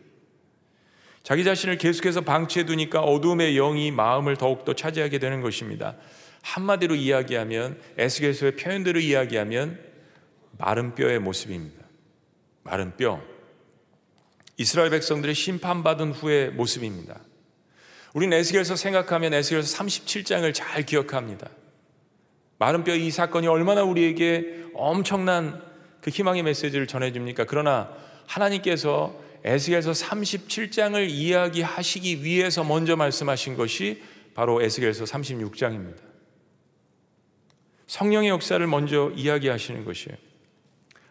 자기 1.22 1.44
자신을 1.44 1.78
계속해서 1.78 2.22
방치해 2.22 2.64
두니까 2.64 3.00
어둠의 3.00 3.54
영이 3.54 3.90
마음을 3.92 4.36
더욱더 4.36 4.72
차지하게 4.74 5.18
되는 5.18 5.40
것입니다. 5.40 5.94
한마디로 6.42 6.96
이야기하면 6.96 7.78
에스겔서의 7.98 8.56
표현대로 8.56 8.98
이야기하면 8.98 9.91
마른 10.58 10.94
뼈의 10.94 11.18
모습입니다. 11.18 11.84
마른 12.62 12.96
뼈. 12.96 13.20
이스라엘 14.56 14.90
백성들의 14.90 15.34
심판받은 15.34 16.12
후의 16.12 16.50
모습입니다. 16.52 17.20
우리는 18.14 18.36
에스겔서 18.36 18.76
생각하면 18.76 19.32
에스겔서 19.34 19.78
37장을 19.78 20.52
잘 20.54 20.84
기억합니다. 20.84 21.48
마른 22.58 22.84
뼈 22.84 22.94
이 22.94 23.10
사건이 23.10 23.48
얼마나 23.48 23.82
우리에게 23.82 24.66
엄청난 24.74 25.62
그 26.00 26.10
희망의 26.10 26.42
메시지를 26.42 26.86
전해줍니까? 26.86 27.46
그러나 27.48 27.90
하나님께서 28.26 29.18
에스겔서 29.44 29.92
37장을 29.92 31.08
이야기하시기 31.08 32.22
위해서 32.22 32.62
먼저 32.62 32.94
말씀하신 32.94 33.56
것이 33.56 34.02
바로 34.34 34.62
에스겔서 34.62 35.04
36장입니다. 35.04 35.98
성령의 37.86 38.30
역사를 38.30 38.64
먼저 38.66 39.10
이야기하시는 39.14 39.84
것이에요. 39.84 40.16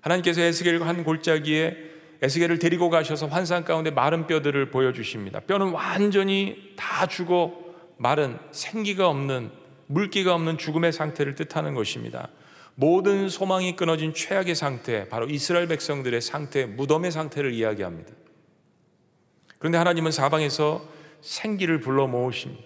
하나님께서 0.02 0.42
에스겔 0.42 0.84
한 0.84 1.04
골짜기에 1.04 1.92
에스겔을 2.22 2.60
데리고 2.60 2.90
가셔서 2.90 3.28
환상 3.28 3.64
가운데 3.64 3.90
마른 3.90 4.28
뼈들을 4.28 4.70
보여주십니다. 4.70 5.40
뼈는 5.42 5.70
완전히 5.72 6.74
다 6.76 7.08
죽어 7.08 7.54
마른 7.98 8.38
생기가 8.52 9.08
없는 9.08 9.52
물기가 9.88 10.34
없는 10.36 10.58
죽음의 10.58 10.92
상태를 10.92 11.36
뜻하는 11.36 11.74
것입니다. 11.74 12.30
모든 12.76 13.28
소망이 13.28 13.76
끊어진 13.76 14.14
최악의 14.14 14.56
상태, 14.56 15.08
바로 15.10 15.28
이스라엘 15.28 15.68
백성들의 15.68 16.22
상태, 16.22 16.66
무덤의 16.66 17.12
상태를 17.12 17.54
이야기합니다. 17.54 18.12
그런데 19.60 19.78
하나님은 19.78 20.12
사방에서 20.12 20.88
생기를 21.22 21.80
불러 21.80 22.08
모으십니다. 22.08 22.64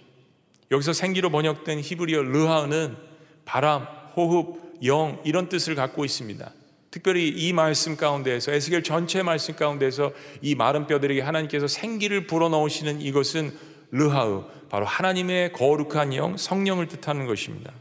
여기서 0.72 0.94
생기로 0.94 1.30
번역된 1.30 1.80
히브리어 1.82 2.22
르하은 2.22 2.96
바람, 3.44 3.84
호흡, 4.16 4.80
영 4.84 5.22
이런 5.26 5.50
뜻을 5.50 5.76
갖고 5.76 6.06
있습니다. 6.06 6.52
특별히 6.96 7.28
이 7.28 7.52
말씀 7.52 7.98
가운데에서 7.98 8.54
에스겔 8.54 8.82
전체 8.82 9.22
말씀 9.22 9.54
가운데서 9.54 10.14
이 10.42 10.56
마른 10.56 10.88
뼈들에게 10.88 11.20
하나님께서 11.20 11.68
생기를 11.68 12.26
불어넣으시는 12.26 13.02
이것은 13.02 13.52
르하으 13.92 14.44
바로 14.70 14.86
하나님의 14.86 15.52
거룩한 15.52 16.14
영 16.14 16.38
성령을 16.38 16.88
뜻하는 16.88 17.26
것입니다. 17.26 17.74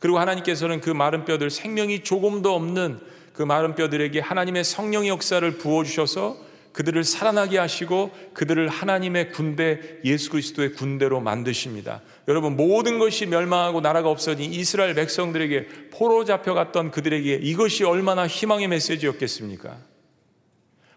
그리고 0.00 0.18
하나님께서는 0.18 0.80
그 0.80 0.90
마른 0.90 1.24
뼈들 1.24 1.50
생명이 1.50 2.02
조금도 2.02 2.52
없는 2.52 2.98
그 3.32 3.44
마른 3.44 3.76
뼈들에게 3.76 4.18
하나님의 4.18 4.64
성령의 4.64 5.08
역사를 5.08 5.48
부어 5.58 5.84
주셔서 5.84 6.36
그들을 6.72 7.02
살아나게 7.02 7.58
하시고 7.58 8.10
그들을 8.34 8.68
하나님의 8.68 9.32
군대 9.32 9.80
예수 10.04 10.30
그리스도의 10.30 10.74
군대로 10.74 11.20
만드십니다. 11.20 12.02
여러분 12.28 12.56
모든 12.56 12.98
것이 12.98 13.26
멸망하고 13.26 13.80
나라가 13.80 14.10
없어진 14.10 14.52
이스라엘 14.52 14.94
백성들에게 14.94 15.90
포로 15.90 16.24
잡혀갔던 16.24 16.90
그들에게 16.90 17.34
이것이 17.42 17.84
얼마나 17.84 18.26
희망의 18.26 18.68
메시지였겠습니까? 18.68 19.76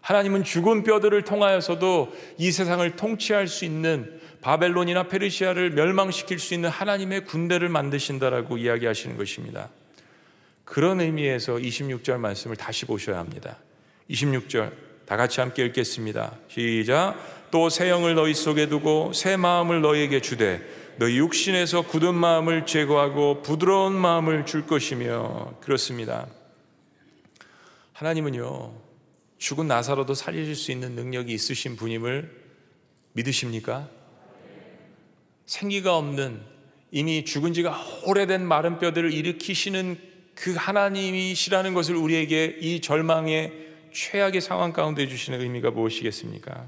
하나님은 0.02 0.44
죽은 0.44 0.82
뼈들을 0.82 1.22
통하여서도 1.22 2.12
이 2.38 2.50
세상을 2.50 2.88
통치할 2.96 3.46
수 3.46 3.64
있는 3.64 4.20
바벨론이나 4.40 5.04
페르시아를 5.04 5.70
멸망시킬 5.70 6.40
수 6.40 6.54
있는 6.54 6.68
하나님의 6.68 7.24
군대를 7.24 7.68
만드신다라고 7.68 8.58
이야기하시는 8.58 9.16
것입니다. 9.16 9.70
그런 10.64 11.00
의미에서 11.00 11.54
26절 11.54 12.18
말씀을 12.18 12.56
다시 12.56 12.84
보셔야 12.84 13.18
합니다. 13.18 13.58
26절 14.10 14.72
다 15.12 15.18
같이 15.18 15.40
함께 15.40 15.66
읽겠습니다. 15.66 16.38
시작. 16.48 17.50
또 17.50 17.68
새 17.68 17.90
영을 17.90 18.14
너희 18.14 18.32
속에 18.32 18.70
두고 18.70 19.12
새 19.12 19.36
마음을 19.36 19.82
너희에게 19.82 20.22
주되 20.22 20.62
너희 20.96 21.18
육신에서 21.18 21.82
굳은 21.82 22.14
마음을 22.14 22.64
제거하고 22.64 23.42
부드러운 23.42 23.92
마음을 23.92 24.46
줄 24.46 24.66
것이며 24.66 25.56
그렇습니다. 25.60 26.28
하나님은요 27.92 28.72
죽은 29.36 29.68
나사로도 29.68 30.14
살리실 30.14 30.56
수 30.56 30.72
있는 30.72 30.92
능력이 30.92 31.30
있으신 31.30 31.76
분임을 31.76 32.34
믿으십니까? 33.12 33.90
생기가 35.44 35.94
없는 35.98 36.40
이미 36.90 37.26
죽은 37.26 37.52
지가 37.52 37.84
오래된 38.06 38.46
마른 38.46 38.78
뼈들을 38.78 39.12
일으키시는 39.12 39.98
그 40.34 40.54
하나님이시라는 40.54 41.74
것을 41.74 41.96
우리에게 41.96 42.56
이 42.62 42.80
절망의 42.80 43.71
최악의 43.92 44.40
상황 44.40 44.72
가운데 44.72 45.06
주시는 45.06 45.40
의미가 45.40 45.70
무엇이겠습니까? 45.70 46.66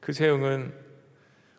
그 0.00 0.12
세형은 0.12 0.72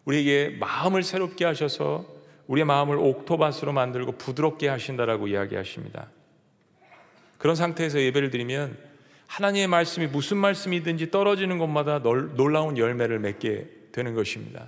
우리에게 0.06 0.58
마음을 0.60 1.04
새롭게 1.04 1.46
하셔서 1.46 2.06
우리의 2.48 2.66
마음을 2.66 2.98
옥토바스로 2.98 3.72
만들고 3.72 4.14
부드럽게 4.14 4.68
하신다라고 4.68 5.28
이야기하십니다. 5.28 6.10
그런 7.38 7.56
상태에서 7.56 8.02
예배를 8.02 8.30
드리면 8.30 8.78
하나님의 9.28 9.68
말씀이 9.68 10.08
무슨 10.08 10.38
말씀이든지 10.38 11.12
떨어지는 11.12 11.58
곳마다 11.58 12.00
놀라운 12.00 12.78
열매를 12.78 13.20
맺게 13.20 13.70
되는 13.92 14.14
것입니다. 14.14 14.68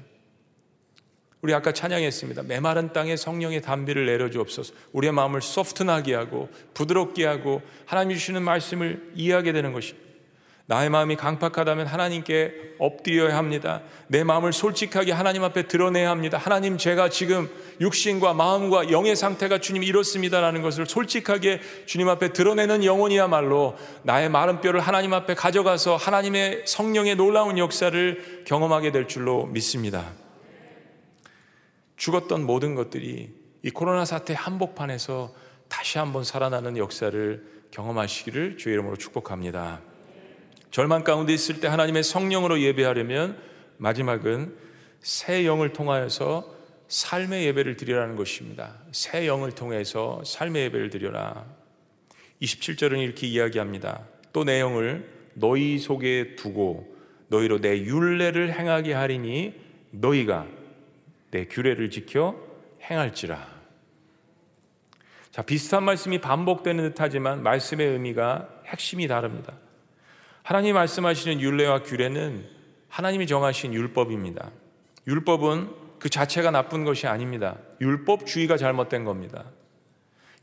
우리 1.44 1.54
아까 1.54 1.74
찬양했습니다. 1.74 2.44
메마른 2.44 2.94
땅에 2.94 3.18
성령의 3.18 3.62
담비를 3.62 4.06
내려주옵소서. 4.06 4.74
우리의 4.94 5.12
마음을 5.12 5.42
소프트나게 5.42 6.16
하고 6.16 6.48
부드럽게 6.74 7.26
하고 7.26 7.62
하나님 7.86 8.18
주시는 8.18 8.42
말씀을 8.42 9.12
이해하게 9.14 9.52
되는 9.52 9.74
것입니다. 9.74 10.02
나의 10.68 10.90
마음이 10.90 11.18
강팍하다면 11.18 11.86
하나님께 11.88 12.76
엎드려야 12.80 13.36
합니다. 13.36 13.82
내 14.08 14.24
마음을 14.24 14.54
솔직하게 14.54 15.12
하나님 15.12 15.44
앞에 15.44 15.68
드러내야 15.68 16.10
합니다. 16.10 16.38
하나님 16.38 16.78
제가 16.78 17.10
지금 17.10 17.50
육신과 17.82 18.34
마음과 18.34 18.90
영의 18.90 19.18
상태가 19.18 19.58
주님 19.58 19.84
이렇습니다라는 19.84 20.62
것을 20.62 20.86
솔직하게 20.86 21.60
주님 21.86 22.08
앞에 22.08 22.32
드러내는 22.32 22.86
영혼이야말로 22.86 23.76
나의 24.04 24.30
마른 24.30 24.62
뼈를 24.62 24.80
하나님 24.80 25.14
앞에 25.14 25.36
가져가서 25.36 25.98
하나님의 25.98 26.64
성령의 26.66 27.18
놀라운 27.18 27.58
역사를 27.58 28.44
경험하게 28.46 28.94
될 28.94 29.10
줄로 29.10 29.46
믿습니다. 29.48 30.23
죽었던 32.04 32.46
모든 32.46 32.76
것들이 32.76 33.30
이 33.62 33.70
코로나 33.70 34.04
사태 34.04 34.34
한복판에서 34.34 35.34
다시 35.70 36.00
한번 36.00 36.26
살아나는 36.26 36.76
역사를 36.76 37.64
경험하시기를 37.72 38.58
주의 38.58 38.74
이름으로 38.74 38.98
축복합니다. 38.98 39.80
절망 40.70 41.06
가운데 41.06 41.34
있을 41.34 41.62
때 41.62 41.70
하나님의 41.70 42.04
성령으로 42.04 42.60
예배하려면 42.60 43.40
마지막은 43.78 44.54
새 45.00 45.46
영을 45.46 45.72
통하여서 45.72 46.54
삶의 46.90 47.46
예배를 47.46 47.78
드리라는 47.78 48.18
것입니다. 48.18 48.76
새 48.92 49.26
영을 49.26 49.54
통해서 49.54 50.22
삶의 50.26 50.64
예배를 50.64 50.90
드려라. 50.90 51.46
27절은 52.42 53.00
이렇게 53.00 53.28
이야기합니다. 53.28 54.06
또 54.34 54.44
내 54.44 54.60
영을 54.60 55.10
너희 55.36 55.80
속에 55.80 56.36
두고 56.36 56.98
너희로 57.30 57.62
내 57.62 57.80
윤례를 57.80 58.52
행하게 58.60 58.92
하리니 58.92 59.54
너희가 59.92 60.63
내 61.34 61.46
규례를 61.46 61.90
지켜 61.90 62.36
행할지라. 62.84 63.48
자, 65.32 65.42
비슷한 65.42 65.84
말씀이 65.84 66.20
반복되는 66.22 66.90
듯하지만 66.90 67.42
말씀의 67.42 67.88
의미가 67.88 68.48
핵심이 68.68 69.08
다릅니다. 69.08 69.54
하나님 70.44 70.76
말씀하시는 70.76 71.42
율례와 71.42 71.82
규례는 71.82 72.48
하나님이 72.88 73.26
정하신 73.26 73.74
율법입니다. 73.74 74.52
율법은 75.08 75.72
그 75.98 76.10
자체가 76.10 76.52
나쁜 76.52 76.84
것이 76.84 77.08
아닙니다. 77.08 77.58
율법주의가 77.82 78.58
잘못된 78.58 79.04
겁니다. 79.04 79.46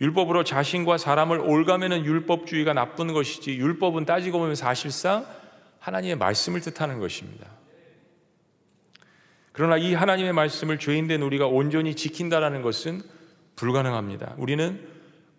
율법으로 0.00 0.42
자신과 0.42 0.98
사람을 0.98 1.38
올가매는 1.38 2.04
율법주의가 2.04 2.72
나쁜 2.72 3.12
것이지 3.12 3.56
율법은 3.58 4.06
따지고 4.06 4.40
보면 4.40 4.56
사실상 4.56 5.24
하나님의 5.78 6.16
말씀을 6.16 6.60
뜻하는 6.60 6.98
것입니다. 6.98 7.59
그러나 9.52 9.76
이 9.76 9.94
하나님의 9.94 10.32
말씀을 10.32 10.78
죄인된 10.78 11.22
우리가 11.22 11.46
온전히 11.46 11.94
지킨다라는 11.94 12.62
것은 12.62 13.02
불가능합니다. 13.56 14.34
우리는 14.38 14.80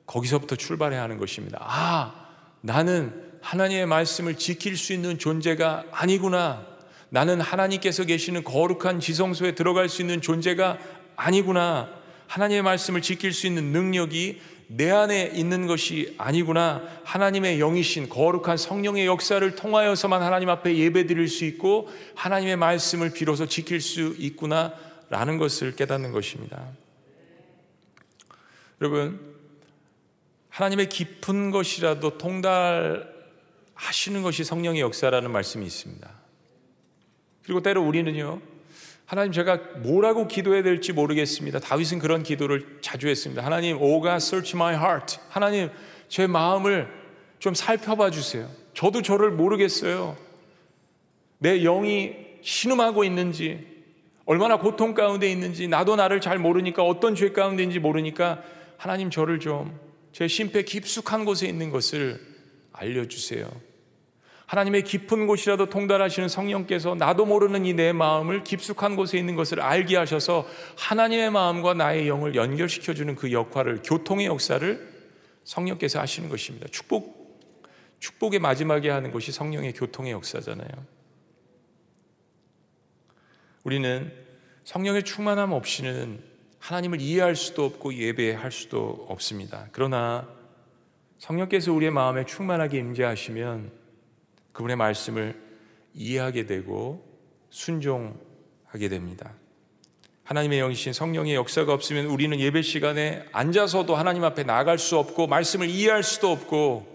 거기서부터 0.05 0.55
출발해야 0.55 1.01
하는 1.01 1.17
것입니다. 1.17 1.59
아, 1.61 2.27
나는 2.61 3.31
하나님의 3.41 3.85
말씀을 3.85 4.35
지킬 4.35 4.77
수 4.77 4.93
있는 4.93 5.17
존재가 5.17 5.85
아니구나. 5.91 6.65
나는 7.09 7.41
하나님께서 7.41 8.05
계시는 8.05 8.43
거룩한 8.43 8.99
지성소에 8.99 9.55
들어갈 9.55 9.89
수 9.89 10.01
있는 10.01 10.21
존재가 10.21 10.77
아니구나. 11.15 11.89
하나님의 12.27 12.61
말씀을 12.61 13.01
지킬 13.01 13.33
수 13.33 13.47
있는 13.47 13.71
능력이 13.71 14.39
내 14.73 14.89
안에 14.89 15.31
있는 15.33 15.67
것이 15.67 16.15
아니구나. 16.17 16.81
하나님의 17.03 17.57
영이신 17.57 18.07
거룩한 18.07 18.55
성령의 18.57 19.05
역사를 19.05 19.55
통하여서만 19.55 20.21
하나님 20.21 20.49
앞에 20.49 20.77
예배 20.77 21.07
드릴 21.07 21.27
수 21.27 21.43
있고 21.45 21.89
하나님의 22.15 22.55
말씀을 22.55 23.11
비로소 23.11 23.47
지킬 23.47 23.81
수 23.81 24.15
있구나. 24.17 24.73
라는 25.09 25.37
것을 25.37 25.75
깨닫는 25.75 26.13
것입니다. 26.13 26.69
여러분, 28.79 29.19
하나님의 30.47 30.87
깊은 30.87 31.51
것이라도 31.51 32.17
통달하시는 32.17 33.03
것이 34.23 34.45
성령의 34.45 34.79
역사라는 34.79 35.29
말씀이 35.31 35.65
있습니다. 35.65 36.09
그리고 37.43 37.61
때로 37.61 37.83
우리는요, 37.83 38.41
하나님 39.11 39.33
제가 39.33 39.57
뭐라고 39.79 40.29
기도해야 40.29 40.63
될지 40.63 40.93
모르겠습니다. 40.93 41.59
다윗은 41.59 41.99
그런 41.99 42.23
기도를 42.23 42.79
자주 42.79 43.09
했습니다. 43.09 43.43
하나님, 43.43 43.75
Oh 43.75 44.01
God, 44.01 44.15
search 44.15 44.55
my 44.55 44.73
heart. 44.73 45.17
하나님, 45.27 45.69
제 46.07 46.27
마음을 46.27 46.87
좀 47.37 47.53
살펴봐 47.53 48.09
주세요. 48.11 48.49
저도 48.73 49.01
저를 49.01 49.31
모르겠어요. 49.31 50.15
내 51.39 51.59
영이 51.59 52.15
신음하고 52.41 53.03
있는지, 53.03 53.67
얼마나 54.23 54.57
고통 54.57 54.93
가운데 54.93 55.29
있는지, 55.29 55.67
나도 55.67 55.97
나를 55.97 56.21
잘 56.21 56.39
모르니까 56.39 56.81
어떤 56.81 57.13
죄 57.13 57.33
가운데 57.33 57.63
있는지 57.63 57.79
모르니까 57.79 58.41
하나님 58.77 59.09
저를 59.09 59.41
좀 59.41 59.91
제 60.13 60.27
심폐 60.27 60.63
깊숙한 60.63 61.25
곳에 61.25 61.47
있는 61.47 61.69
것을 61.69 62.19
알려주세요. 62.73 63.49
하나님의 64.51 64.83
깊은 64.83 65.27
곳이라도 65.27 65.69
통달하시는 65.69 66.27
성령께서 66.27 66.93
나도 66.95 67.25
모르는 67.25 67.65
이 67.65 67.71
내 67.71 67.93
마음을 67.93 68.43
깊숙한 68.43 68.97
곳에 68.97 69.17
있는 69.17 69.37
것을 69.37 69.61
알게 69.61 69.95
하셔서 69.95 70.45
하나님의 70.77 71.31
마음과 71.31 71.73
나의 71.73 72.09
영을 72.09 72.35
연결시켜 72.35 72.93
주는 72.93 73.15
그 73.15 73.31
역할을 73.31 73.79
교통의 73.81 74.25
역사를 74.25 74.91
성령께서 75.45 76.01
하시는 76.01 76.27
것입니다. 76.27 76.67
축복 76.69 77.21
축복의 77.99 78.39
마지막에 78.39 78.89
하는 78.89 79.13
것이 79.13 79.31
성령의 79.31 79.71
교통의 79.71 80.11
역사잖아요. 80.11 80.67
우리는 83.63 84.11
성령의 84.65 85.03
충만함 85.03 85.53
없이는 85.53 86.21
하나님을 86.59 86.99
이해할 86.99 87.37
수도 87.37 87.63
없고 87.63 87.93
예배할 87.93 88.51
수도 88.51 89.05
없습니다. 89.07 89.69
그러나 89.71 90.27
성령께서 91.19 91.71
우리의 91.71 91.91
마음에 91.91 92.25
충만하게 92.25 92.79
임재하시면 92.79 93.80
그분의 94.51 94.75
말씀을 94.75 95.39
이해하게 95.93 96.45
되고 96.45 97.05
순종하게 97.49 98.89
됩니다. 98.89 99.33
하나님의 100.23 100.59
영이신 100.59 100.93
성령의 100.93 101.35
역사가 101.35 101.73
없으면 101.73 102.05
우리는 102.05 102.39
예배 102.39 102.61
시간에 102.61 103.25
앉아서도 103.33 103.95
하나님 103.95 104.23
앞에 104.23 104.43
나갈 104.43 104.77
수 104.77 104.97
없고 104.97 105.27
말씀을 105.27 105.69
이해할 105.69 106.03
수도 106.03 106.31
없고 106.31 106.87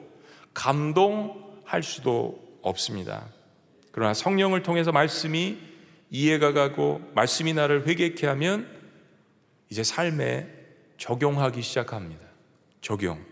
감동할 0.55 1.83
수도 1.83 2.43
없습니다. 2.63 3.29
그러나 3.93 4.15
성령을 4.15 4.63
통해서 4.63 4.91
말씀이 4.91 5.59
이해가 6.11 6.53
가고 6.53 7.01
말씀이 7.15 7.53
나를 7.53 7.87
회개케 7.87 8.27
하면 8.27 8.69
이제 9.69 9.83
삶에 9.83 10.49
적용하기 10.97 11.61
시작합니다. 11.61 12.25
적용. 12.81 13.23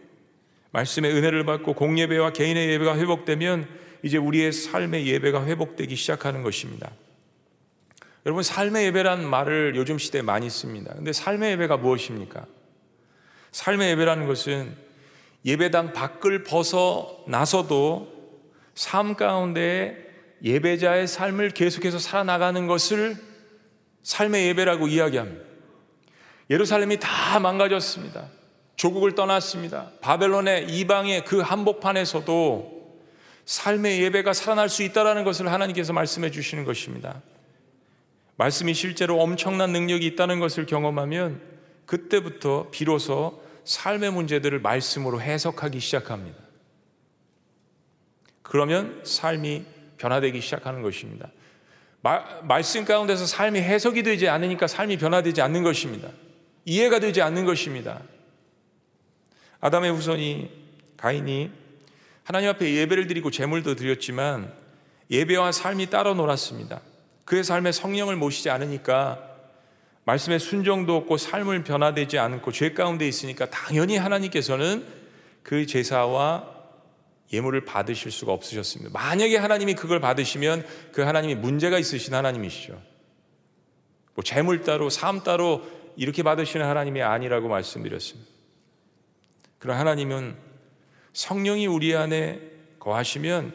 말씀의 0.72 1.12
은혜를 1.12 1.46
받고 1.46 1.74
공예배와 1.74 2.32
개인의 2.32 2.68
예배가 2.70 2.98
회복되면 2.98 3.68
이제 4.04 4.18
우리의 4.18 4.52
삶의 4.52 5.06
예배가 5.06 5.46
회복되기 5.46 5.96
시작하는 5.96 6.42
것입니다. 6.42 6.90
여러분, 8.26 8.42
삶의 8.42 8.84
예배란 8.86 9.24
말을 9.24 9.72
요즘 9.76 9.96
시대에 9.96 10.20
많이 10.20 10.50
씁니다. 10.50 10.92
근데 10.94 11.14
삶의 11.14 11.52
예배가 11.52 11.78
무엇입니까? 11.78 12.44
삶의 13.52 13.92
예배라는 13.92 14.26
것은 14.26 14.76
예배당 15.46 15.94
밖을 15.94 16.44
벗어나서도 16.44 18.12
삶 18.74 19.14
가운데 19.14 20.04
예배자의 20.42 21.06
삶을 21.08 21.50
계속해서 21.52 21.98
살아나가는 21.98 22.66
것을 22.66 23.16
삶의 24.02 24.48
예배라고 24.48 24.88
이야기합니다. 24.88 25.42
예루살렘이 26.50 26.98
다 27.00 27.40
망가졌습니다. 27.40 28.28
조국을 28.76 29.14
떠났습니다. 29.14 29.92
바벨론의 30.02 30.68
이방의 30.68 31.24
그 31.24 31.40
한복판에서도 31.40 32.74
삶의 33.46 34.02
예배가 34.02 34.32
살아날 34.32 34.68
수 34.68 34.82
있다는 34.82 35.24
것을 35.24 35.50
하나님께서 35.50 35.92
말씀해 35.92 36.30
주시는 36.30 36.64
것입니다. 36.64 37.22
말씀이 38.36 38.74
실제로 38.74 39.20
엄청난 39.20 39.70
능력이 39.72 40.06
있다는 40.06 40.40
것을 40.40 40.66
경험하면 40.66 41.40
그때부터 41.86 42.68
비로소 42.70 43.42
삶의 43.64 44.12
문제들을 44.12 44.60
말씀으로 44.60 45.20
해석하기 45.20 45.80
시작합니다. 45.80 46.38
그러면 48.42 49.00
삶이 49.04 49.64
변화되기 49.98 50.40
시작하는 50.40 50.82
것입니다. 50.82 51.30
마, 52.02 52.22
말씀 52.42 52.84
가운데서 52.84 53.24
삶이 53.26 53.60
해석이 53.60 54.02
되지 54.02 54.28
않으니까 54.28 54.66
삶이 54.66 54.98
변화되지 54.98 55.40
않는 55.40 55.62
것입니다. 55.62 56.10
이해가 56.66 56.98
되지 56.98 57.22
않는 57.22 57.44
것입니다. 57.44 58.02
아담의 59.60 59.92
후손이 59.92 60.50
가인이 60.96 61.50
하나님 62.24 62.48
앞에 62.50 62.74
예배를 62.74 63.06
드리고 63.06 63.30
제물도 63.30 63.76
드렸지만 63.76 64.52
예배와 65.10 65.52
삶이 65.52 65.90
따로 65.90 66.14
놀았습니다. 66.14 66.80
그의 67.24 67.44
삶에 67.44 67.70
성령을 67.70 68.16
모시지 68.16 68.50
않으니까 68.50 69.30
말씀에 70.04 70.38
순종도 70.38 70.96
없고 70.96 71.16
삶을 71.16 71.64
변화되지 71.64 72.18
않고 72.18 72.52
죄 72.52 72.72
가운데 72.72 73.06
있으니까 73.06 73.48
당연히 73.50 73.96
하나님께서는 73.96 74.84
그 75.42 75.66
제사와 75.66 76.52
예물을 77.32 77.64
받으실 77.64 78.10
수가 78.10 78.32
없으셨습니다. 78.32 78.90
만약에 78.92 79.36
하나님이 79.36 79.74
그걸 79.74 80.00
받으시면 80.00 80.66
그 80.92 81.02
하나님이 81.02 81.34
문제가 81.34 81.78
있으신 81.78 82.14
하나님이시죠. 82.14 82.80
뭐 84.14 84.22
재물 84.22 84.62
따로 84.62 84.90
삶 84.90 85.22
따로 85.22 85.62
이렇게 85.96 86.22
받으시는 86.22 86.64
하나님이 86.64 87.02
아니라고 87.02 87.48
말씀드렸습니다. 87.48 88.30
그런 89.58 89.78
하나님은 89.78 90.53
성령이 91.14 91.66
우리 91.66 91.96
안에 91.96 92.40
거하시면 92.78 93.54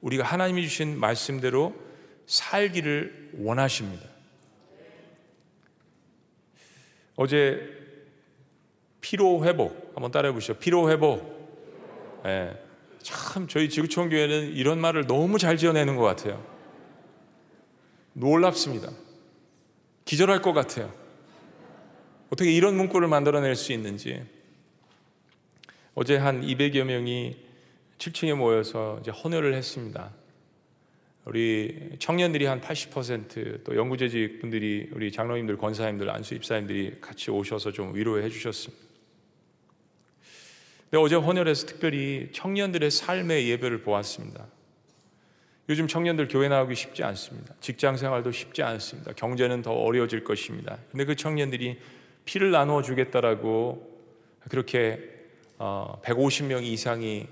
우리가 0.00 0.24
하나님이 0.24 0.62
주신 0.62 0.98
말씀대로 0.98 1.74
살기를 2.26 3.32
원하십니다. 3.38 4.08
어제 7.16 7.60
피로 9.00 9.44
회복 9.44 9.92
한번 9.94 10.10
따라해 10.10 10.32
보시죠. 10.32 10.54
피로 10.54 10.90
회복. 10.90 12.22
네. 12.24 12.52
참 13.02 13.46
저희 13.48 13.68
지구촌 13.68 14.08
교회는 14.08 14.54
이런 14.54 14.80
말을 14.80 15.06
너무 15.06 15.38
잘 15.38 15.58
지어내는 15.58 15.96
것 15.96 16.02
같아요. 16.02 16.44
놀랍습니다. 18.14 18.90
기절할 20.06 20.40
것 20.40 20.54
같아요. 20.54 20.92
어떻게 22.30 22.50
이런 22.50 22.76
문구를 22.76 23.08
만들어낼 23.08 23.54
수 23.56 23.72
있는지. 23.72 24.24
어제 25.94 26.16
한 26.16 26.42
200여 26.42 26.82
명이 26.84 27.36
7층에 27.98 28.34
모여서 28.34 28.98
이제 29.00 29.12
헌혈을 29.12 29.54
했습니다. 29.54 30.10
우리 31.24 31.92
청년들이 32.00 32.46
한 32.46 32.60
80%또 32.60 33.76
연구재직 33.76 34.40
분들이 34.40 34.90
우리 34.92 35.12
장로님들, 35.12 35.56
권사님들, 35.56 36.10
안수 36.10 36.34
입사님들이 36.34 36.98
같이 37.00 37.30
오셔서 37.30 37.70
좀 37.70 37.94
위로해 37.94 38.28
주셨습니다. 38.28 38.84
근데 40.90 41.02
어제 41.02 41.14
헌혈에서 41.14 41.66
특별히 41.66 42.28
청년들의 42.32 42.90
삶의 42.90 43.48
예배를 43.50 43.82
보았습니다. 43.82 44.48
요즘 45.68 45.86
청년들 45.86 46.26
교회 46.26 46.48
나오기 46.48 46.74
쉽지 46.74 47.04
않습니다. 47.04 47.54
직장 47.60 47.96
생활도 47.96 48.32
쉽지 48.32 48.62
않습니다. 48.64 49.12
경제는 49.12 49.62
더 49.62 49.72
어려워질 49.72 50.24
것입니다. 50.24 50.76
근데 50.90 51.04
그 51.04 51.14
청년들이 51.14 51.78
피를 52.24 52.50
나누어 52.50 52.82
주겠다라고 52.82 53.94
그렇게 54.50 55.13
150명 56.02 56.58
어, 56.58 56.60
이상이 56.60 57.26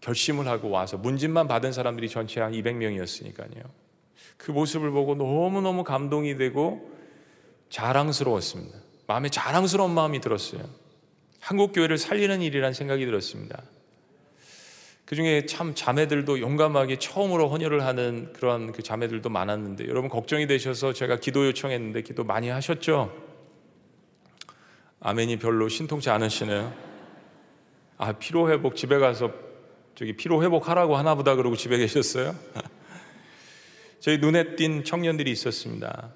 결심을 0.00 0.46
하고 0.46 0.70
와서 0.70 0.96
문진만 0.98 1.48
받은 1.48 1.72
사람들이 1.72 2.08
전체 2.08 2.40
한 2.40 2.52
200명이었으니까요. 2.52 3.62
그 4.36 4.50
모습을 4.50 4.90
보고 4.90 5.14
너무너무 5.14 5.84
감동이 5.84 6.36
되고 6.36 6.92
자랑스러웠습니다. 7.70 8.78
마음에 9.06 9.28
자랑스러운 9.28 9.92
마음이 9.92 10.20
들었어요. 10.20 10.62
한국 11.40 11.72
교회를 11.72 11.98
살리는 11.98 12.42
일이란 12.42 12.72
생각이 12.72 13.04
들었습니다. 13.04 13.62
그 15.04 15.16
중에 15.16 15.44
참 15.46 15.74
자매들도 15.74 16.40
용감하게 16.40 16.98
처음으로 16.98 17.48
헌혈을 17.48 17.84
하는 17.84 18.32
그런 18.32 18.72
그 18.72 18.82
자매들도 18.82 19.28
많았는데 19.28 19.86
여러분 19.86 20.08
걱정이 20.08 20.46
되셔서 20.46 20.94
제가 20.94 21.20
기도 21.20 21.46
요청했는데 21.46 22.02
기도 22.02 22.24
많이 22.24 22.48
하셨죠? 22.48 23.12
아멘이 25.00 25.38
별로 25.38 25.68
신통치 25.68 26.08
않으시네요. 26.08 26.93
아, 27.96 28.12
피로 28.12 28.50
회복 28.50 28.76
집에 28.76 28.98
가서 28.98 29.32
저기 29.94 30.16
피로 30.16 30.42
회복하라고 30.42 30.96
하나 30.96 31.14
보다 31.14 31.36
그러고 31.36 31.56
집에 31.56 31.78
계셨어요? 31.78 32.34
저희 34.00 34.18
눈에 34.18 34.56
띈 34.56 34.84
청년들이 34.84 35.30
있었습니다. 35.30 36.12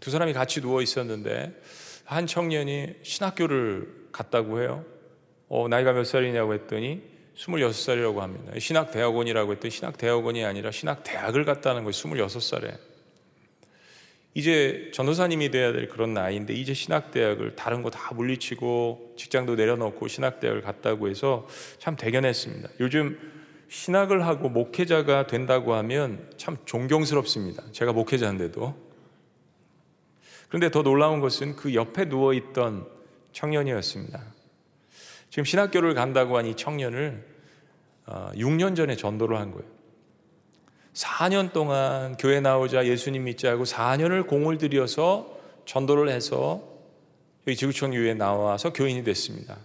두 0.00 0.10
사람이 0.10 0.32
같이 0.32 0.60
누워 0.60 0.82
있었는데 0.82 1.60
한 2.04 2.26
청년이 2.26 2.96
신학교를 3.02 4.08
갔다고 4.12 4.60
해요. 4.60 4.84
어, 5.48 5.68
나이가 5.68 5.92
몇 5.92 6.04
살이냐고 6.04 6.54
했더니 6.54 7.02
26살이라고 7.36 8.16
합니다. 8.16 8.58
신학대학원이라고 8.58 9.52
했더니 9.52 9.70
신학대학원이 9.70 10.44
아니라 10.44 10.70
신학대학을 10.70 11.44
갔다는 11.44 11.84
거예요. 11.84 11.90
26살에. 11.92 12.95
이제 14.36 14.90
전도사님이 14.92 15.50
돼야 15.50 15.72
될 15.72 15.88
그런 15.88 16.12
나이인데 16.12 16.52
이제 16.52 16.74
신학대학을 16.74 17.56
다른 17.56 17.80
거 17.80 17.88
다 17.88 18.12
물리치고 18.12 19.14
직장도 19.16 19.54
내려놓고 19.54 20.08
신학대학을 20.08 20.60
갔다고 20.60 21.08
해서 21.08 21.48
참 21.78 21.96
대견했습니다. 21.96 22.68
요즘 22.80 23.18
신학을 23.68 24.26
하고 24.26 24.50
목회자가 24.50 25.26
된다고 25.26 25.72
하면 25.76 26.30
참 26.36 26.58
존경스럽습니다. 26.66 27.62
제가 27.72 27.94
목회자인데도. 27.94 28.76
그런데 30.48 30.70
더 30.70 30.82
놀라운 30.82 31.20
것은 31.20 31.56
그 31.56 31.74
옆에 31.74 32.10
누워 32.10 32.34
있던 32.34 32.86
청년이었습니다. 33.32 34.22
지금 35.30 35.44
신학교를 35.46 35.94
간다고 35.94 36.36
한 36.36 36.44
이 36.44 36.54
청년을 36.54 37.24
6년 38.06 38.72
어, 38.72 38.74
전에 38.74 38.96
전도를 38.96 39.38
한 39.38 39.50
거예요. 39.52 39.75
4년 40.96 41.52
동안 41.52 42.16
교회 42.16 42.40
나오자 42.40 42.86
예수님 42.86 43.24
믿자 43.24 43.50
하고 43.50 43.64
4년을 43.64 44.26
공을 44.26 44.56
들여서 44.56 45.38
전도를 45.66 46.08
해서 46.08 46.62
여기 47.46 47.56
지구촌 47.56 47.90
교회에 47.90 48.14
나와서 48.14 48.72
교인이 48.72 49.04
됐습니다. 49.04 49.58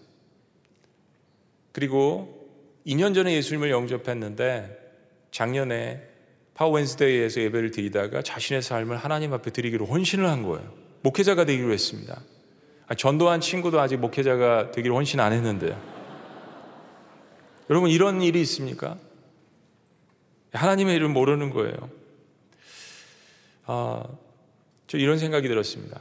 그리고 1.71 2.49
2년 2.85 3.15
전에 3.15 3.33
예수님을 3.35 3.71
영접했는데 3.71 4.77
작년에 5.31 6.05
파워 6.53 6.73
웬스데이에서 6.73 7.41
예배를 7.41 7.71
드리다가 7.71 8.21
자신의 8.21 8.61
삶을 8.61 8.97
하나님 8.97 9.31
앞에 9.31 9.51
드리기로 9.51 9.85
헌신을 9.85 10.27
한 10.27 10.43
거예요. 10.43 10.73
목회자가 11.01 11.45
되기로 11.45 11.71
했습니다. 11.71 12.21
전도한 12.97 13.39
친구도 13.39 13.79
아직 13.79 13.97
목회자가 13.97 14.71
되기로 14.71 14.97
헌신 14.97 15.21
안 15.21 15.31
했는데요. 15.31 15.79
여러분 17.69 17.89
이런 17.89 18.21
일이 18.21 18.41
있습니까? 18.41 18.97
하나님의 20.51 20.95
이름 20.95 21.13
모르는 21.13 21.49
거예요. 21.49 21.89
아, 23.65 24.03
저 24.87 24.97
이런 24.97 25.17
생각이 25.17 25.47
들었습니다. 25.47 25.99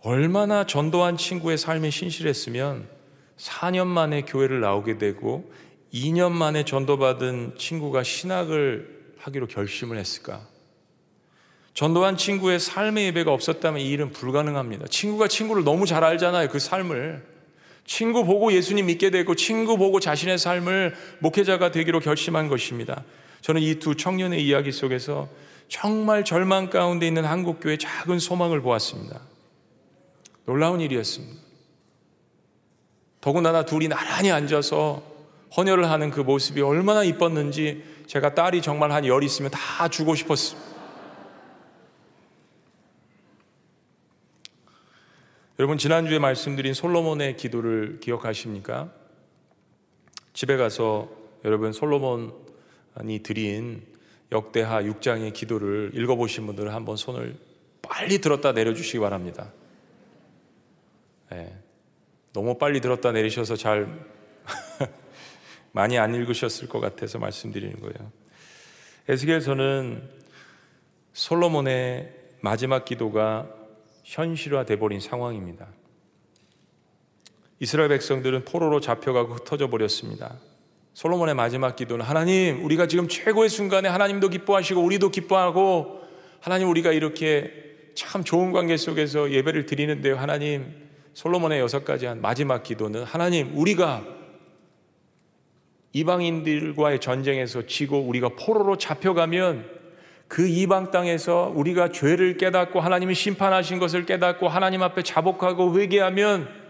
얼마나 0.00 0.64
전도한 0.64 1.16
친구의 1.16 1.58
삶이 1.58 1.90
신실했으면 1.90 2.88
4년 3.36 3.86
만에 3.86 4.22
교회를 4.22 4.60
나오게 4.60 4.98
되고 4.98 5.52
2년 5.92 6.32
만에 6.32 6.64
전도받은 6.64 7.54
친구가 7.58 8.02
신학을 8.02 9.14
하기로 9.18 9.46
결심을 9.46 9.98
했을까? 9.98 10.46
전도한 11.74 12.16
친구의 12.16 12.58
삶의 12.58 13.06
예배가 13.06 13.32
없었다면 13.32 13.80
이 13.80 13.90
일은 13.90 14.10
불가능합니다. 14.10 14.86
친구가 14.86 15.28
친구를 15.28 15.64
너무 15.64 15.84
잘 15.84 16.04
알잖아요. 16.04 16.48
그 16.48 16.58
삶을. 16.58 17.22
친구 17.84 18.24
보고 18.24 18.52
예수님 18.52 18.86
믿게 18.86 19.10
되고 19.10 19.34
친구 19.34 19.76
보고 19.76 20.00
자신의 20.00 20.38
삶을 20.38 20.94
목회자가 21.18 21.72
되기로 21.72 22.00
결심한 22.00 22.48
것입니다. 22.48 23.04
저는 23.40 23.62
이 23.62 23.78
두 23.78 23.94
청년의 23.94 24.44
이야기 24.44 24.72
속에서 24.72 25.28
정말 25.68 26.24
절망 26.24 26.70
가운데 26.70 27.06
있는 27.06 27.24
한국교회 27.24 27.76
작은 27.76 28.18
소망을 28.18 28.60
보았습니다. 28.60 29.20
놀라운 30.44 30.80
일이었습니다. 30.80 31.40
더군다나 33.20 33.64
둘이 33.64 33.88
나란히 33.88 34.30
앉아서 34.30 35.02
헌혈을 35.56 35.90
하는 35.90 36.10
그 36.10 36.20
모습이 36.20 36.60
얼마나 36.60 37.02
이뻤는지 37.02 37.84
제가 38.06 38.34
딸이 38.34 38.62
정말 38.62 38.92
한 38.92 39.04
열 39.06 39.24
있으면 39.24 39.50
다 39.50 39.88
주고 39.88 40.14
싶었습니다. 40.14 40.76
여러분 45.58 45.78
지난주에 45.78 46.18
말씀드린 46.18 46.74
솔로몬의 46.74 47.36
기도를 47.36 47.98
기억하십니까? 48.00 48.92
집에 50.34 50.56
가서 50.56 51.08
여러분 51.44 51.72
솔로몬 51.72 52.34
이 53.06 53.22
드린 53.22 53.82
역대하 54.32 54.82
6장의 54.82 55.32
기도를 55.32 55.92
읽어보신 55.94 56.46
분들은 56.46 56.72
한번 56.72 56.96
손을 56.96 57.36
빨리 57.82 58.18
들었다 58.20 58.52
내려주시기 58.52 58.98
바랍니다. 58.98 59.52
네. 61.30 61.56
너무 62.32 62.58
빨리 62.58 62.80
들었다 62.80 63.12
내리셔서 63.12 63.56
잘 63.56 63.88
많이 65.72 65.98
안 65.98 66.14
읽으셨을 66.14 66.68
것 66.68 66.80
같아서 66.80 67.18
말씀드리는 67.18 67.80
거예요. 67.80 68.12
에스겔서는 69.08 70.08
솔로몬의 71.12 72.12
마지막 72.40 72.84
기도가 72.84 73.48
현실화돼 74.04 74.78
버린 74.78 75.00
상황입니다. 75.00 75.68
이스라엘 77.58 77.88
백성들은 77.88 78.44
포로로 78.44 78.80
잡혀가고 78.80 79.34
흩어져 79.34 79.68
버렸습니다. 79.68 80.38
솔로몬의 80.96 81.34
마지막 81.34 81.76
기도는 81.76 82.06
하나님, 82.06 82.64
우리가 82.64 82.86
지금 82.86 83.06
최고의 83.06 83.50
순간에 83.50 83.86
하나님도 83.86 84.30
기뻐하시고 84.30 84.80
우리도 84.80 85.10
기뻐하고 85.10 86.00
하나님 86.40 86.70
우리가 86.70 86.92
이렇게 86.92 87.52
참 87.94 88.24
좋은 88.24 88.50
관계 88.50 88.78
속에서 88.78 89.30
예배를 89.30 89.66
드리는데요. 89.66 90.16
하나님, 90.16 90.72
솔로몬의 91.12 91.60
여섯 91.60 91.84
가지 91.84 92.06
한 92.06 92.22
마지막 92.22 92.62
기도는 92.62 93.04
하나님, 93.04 93.50
우리가 93.58 94.06
이방인들과의 95.92 97.00
전쟁에서 97.02 97.66
지고 97.66 98.00
우리가 98.00 98.30
포로로 98.30 98.78
잡혀가면 98.78 99.68
그 100.28 100.48
이방 100.48 100.92
땅에서 100.92 101.52
우리가 101.54 101.90
죄를 101.90 102.38
깨닫고 102.38 102.80
하나님이 102.80 103.14
심판하신 103.14 103.80
것을 103.80 104.06
깨닫고 104.06 104.48
하나님 104.48 104.82
앞에 104.82 105.02
자복하고 105.02 105.78
회개하면 105.78 106.65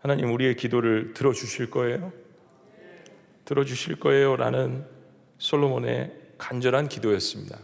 하나님 0.00 0.32
우리의 0.32 0.56
기도를 0.56 1.12
들어주실 1.12 1.70
거예요? 1.70 2.12
들어주실 3.44 4.00
거예요? 4.00 4.36
라는 4.36 4.86
솔로몬의 5.38 6.12
간절한 6.38 6.88
기도였습니다. 6.88 7.58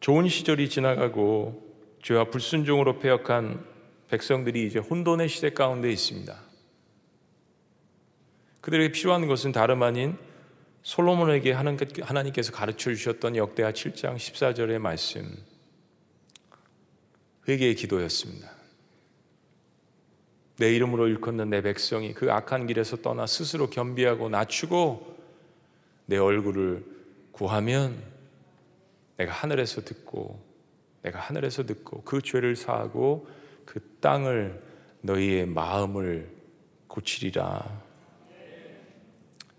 좋은 0.00 0.28
시절이 0.28 0.70
지나가고 0.70 1.76
죄와 2.02 2.30
불순종으로 2.30 2.98
패역한 2.98 3.64
백성들이 4.08 4.66
이제 4.66 4.78
혼돈의 4.78 5.28
시대 5.28 5.50
가운데 5.50 5.92
있습니다. 5.92 6.34
그들에게 8.62 8.92
필요한 8.92 9.26
것은 9.26 9.52
다름 9.52 9.82
아닌 9.82 10.16
솔로몬에게 10.82 11.52
하나님께서 11.52 12.50
가르쳐 12.50 12.92
주셨던 12.94 13.36
역대하 13.36 13.72
7장 13.72 14.16
14절의 14.16 14.78
말씀, 14.78 15.36
회개의 17.46 17.74
기도였습니다. 17.74 18.61
내 20.62 20.72
이름으로 20.76 21.08
일컫는 21.08 21.50
내 21.50 21.60
백성이 21.60 22.14
그 22.14 22.30
악한 22.30 22.68
길에서 22.68 22.98
떠나 22.98 23.26
스스로 23.26 23.68
겸비하고 23.68 24.28
낮추고 24.28 25.18
내 26.06 26.16
얼굴을 26.18 26.84
구하면 27.32 28.00
내가 29.16 29.32
하늘에서 29.32 29.80
듣고 29.80 30.40
내가 31.02 31.18
하늘에서 31.18 31.66
듣고 31.66 32.02
그 32.04 32.22
죄를 32.22 32.54
사하고 32.54 33.26
그 33.64 33.80
땅을 33.98 34.62
너희의 35.00 35.46
마음을 35.46 36.30
고치리라. 36.86 37.82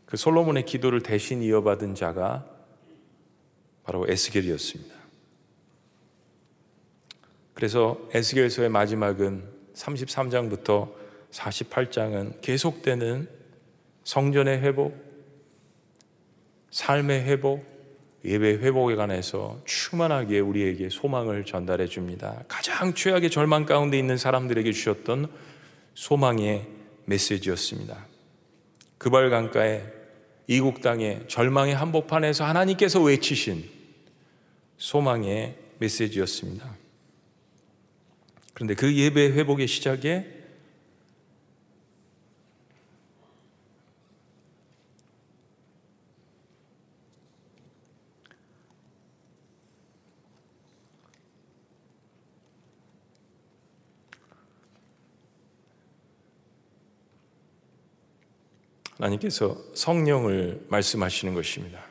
그 0.05 0.15
솔로몬의 0.15 0.63
기도를 0.63 1.03
대신 1.03 1.43
이어받은 1.43 1.95
자가 1.95 2.47
바로 3.83 4.07
에스겔이었습니다. 4.07 4.95
그래서 7.53 7.99
에스겔서의 8.13 8.69
마지막은 8.69 9.52
33장부터 9.75 10.93
48장은 11.31 12.41
계속되는 12.41 13.27
성전의 14.03 14.59
회복, 14.61 14.95
삶의 16.71 17.23
회복, 17.23 17.73
예배 18.25 18.53
회복에 18.59 18.95
관해서 18.95 19.61
충만하게 19.65 20.39
우리에게 20.39 20.89
소망을 20.89 21.43
전달해 21.43 21.87
줍니다. 21.87 22.43
가장 22.47 22.93
최악의 22.93 23.29
절망 23.29 23.65
가운데 23.65 23.99
있는 23.99 24.17
사람들에게 24.17 24.71
주셨던 24.71 25.27
소망의 25.93 26.67
메시지였습니다. 27.05 28.07
그발 28.97 29.29
강가에 29.29 29.83
이국 30.47 30.81
땅의 30.81 31.25
절망의 31.27 31.75
한복판에서 31.75 32.45
하나님께서 32.45 33.01
외치신 33.01 33.69
소망의 34.77 35.55
메시지였습니다. 35.79 36.82
그런데 38.53 38.75
그 38.75 38.95
예배 38.95 39.31
회복의 39.31 39.67
시작에 39.67 40.43
하나님께서 59.03 59.57
성령을 59.73 60.65
말씀하시는 60.69 61.33
것입니다. 61.33 61.83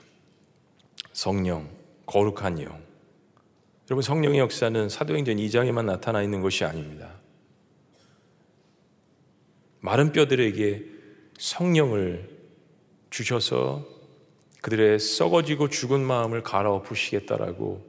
성령, 1.12 1.68
거룩한 2.06 2.62
영. 2.62 2.81
여러분, 3.92 4.00
성령의 4.00 4.38
역사는 4.38 4.88
사도행전 4.88 5.36
2장에만 5.36 5.84
나타나 5.84 6.22
있는 6.22 6.40
것이 6.40 6.64
아닙니다. 6.64 7.10
마른 9.80 10.12
뼈들에게 10.12 10.86
성령을 11.38 12.26
주셔서 13.10 13.86
그들의 14.62 14.98
썩어지고 14.98 15.68
죽은 15.68 16.00
마음을 16.00 16.42
갈아엎으시겠다라고 16.42 17.84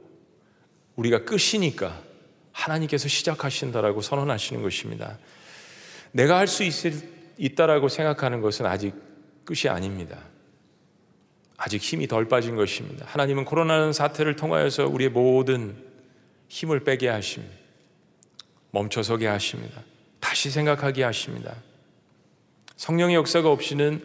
우리가 0.96 1.24
끝이니까 1.24 2.02
하나님께서 2.52 3.08
시작하신다라고 3.08 4.02
선언하시는 4.02 4.62
것입니다. 4.62 5.18
내가 6.12 6.36
할 6.36 6.48
수 6.48 6.64
있다라고 7.38 7.88
생각하는 7.88 8.42
것은 8.42 8.66
아직 8.66 8.92
끝이 9.46 9.70
아닙니다. 9.70 10.18
아직 11.56 11.80
힘이 11.80 12.06
덜 12.06 12.28
빠진 12.28 12.56
것입니다. 12.56 13.06
하나님은 13.08 13.46
코로나는 13.46 13.94
사태를 13.94 14.36
통하여서 14.36 14.86
우리의 14.88 15.08
모든 15.08 15.93
힘을 16.54 16.84
빼게 16.84 17.08
하십니다. 17.08 17.52
멈춰서게 18.70 19.26
하십니다. 19.26 19.82
다시 20.20 20.50
생각하게 20.50 21.02
하십니다. 21.02 21.56
성령의 22.76 23.16
역사가 23.16 23.50
없이는 23.50 24.00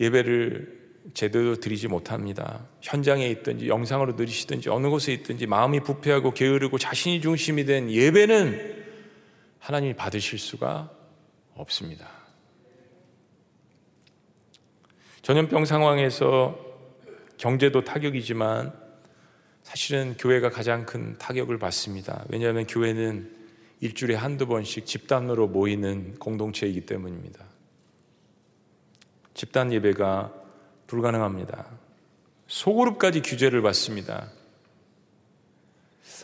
예배를 0.00 0.80
제대로 1.14 1.54
드리지 1.54 1.86
못합니다. 1.86 2.66
현장에 2.82 3.28
있든지 3.28 3.68
영상으로 3.68 4.16
들으시든지 4.16 4.70
어느 4.70 4.88
곳에 4.88 5.12
있든지 5.12 5.46
마음이 5.46 5.80
부패하고 5.80 6.34
게으르고 6.34 6.78
자신이 6.78 7.20
중심이 7.20 7.64
된 7.64 7.88
예배는 7.88 8.84
하나님이 9.60 9.94
받으실 9.94 10.36
수가 10.36 10.90
없습니다. 11.54 12.08
전염병 15.22 15.64
상황에서 15.64 16.58
경제도 17.36 17.84
타격이지만 17.84 18.79
사실은 19.70 20.16
교회가 20.18 20.50
가장 20.50 20.84
큰 20.84 21.16
타격을 21.18 21.60
받습니다. 21.60 22.24
왜냐하면 22.28 22.66
교회는 22.66 23.30
일주일에 23.78 24.16
한두 24.16 24.48
번씩 24.48 24.84
집단으로 24.84 25.46
모이는 25.46 26.16
공동체이기 26.18 26.86
때문입니다. 26.86 27.44
집단 29.32 29.72
예배가 29.72 30.34
불가능합니다. 30.88 31.66
소그룹까지 32.48 33.22
규제를 33.22 33.62
받습니다. 33.62 34.32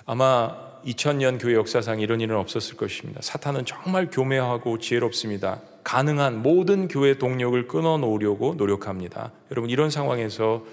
아마 0.07 0.81
2000년 0.85 1.41
교회 1.41 1.55
역사상 1.55 2.01
이런 2.01 2.21
일은 2.21 2.35
없었을 2.35 2.77
것입니다. 2.77 3.21
사탄은 3.23 3.65
정말 3.65 4.11
교묘하고 4.11 4.81
지혜롭습니다. 4.81 5.61
가능한 5.85 6.43
모든 6.43 6.89
교회 6.89 7.17
동력을 7.17 7.69
끊어 7.69 7.97
놓으려고 7.97 8.55
노력합니다. 8.57 9.31
여러분 9.53 9.71
이런 9.71 9.89
상황에서 9.89 10.67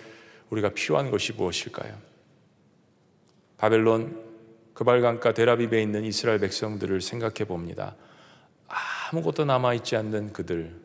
우리가 0.50 0.70
필요한 0.70 1.12
것이 1.12 1.34
무엇일까요? 1.34 2.13
바벨론 3.64 4.22
그발강가 4.74 5.34
데라비베에 5.34 5.82
있는 5.82 6.04
이스라엘 6.04 6.38
백성들을 6.40 7.00
생각해 7.00 7.46
봅니다. 7.48 7.96
아무것도 8.68 9.46
남아 9.46 9.76
있지 9.76 9.96
않는 9.96 10.34
그들. 10.34 10.76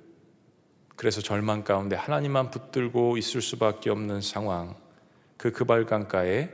그래서 0.95 1.21
절망 1.21 1.65
가운데 1.65 1.97
하나님만 1.97 2.53
붙들고 2.53 3.17
있을 3.17 3.43
수밖에 3.43 3.91
없는 3.91 4.21
상황. 4.21 4.77
그 5.37 5.51
그발강가에 5.51 6.51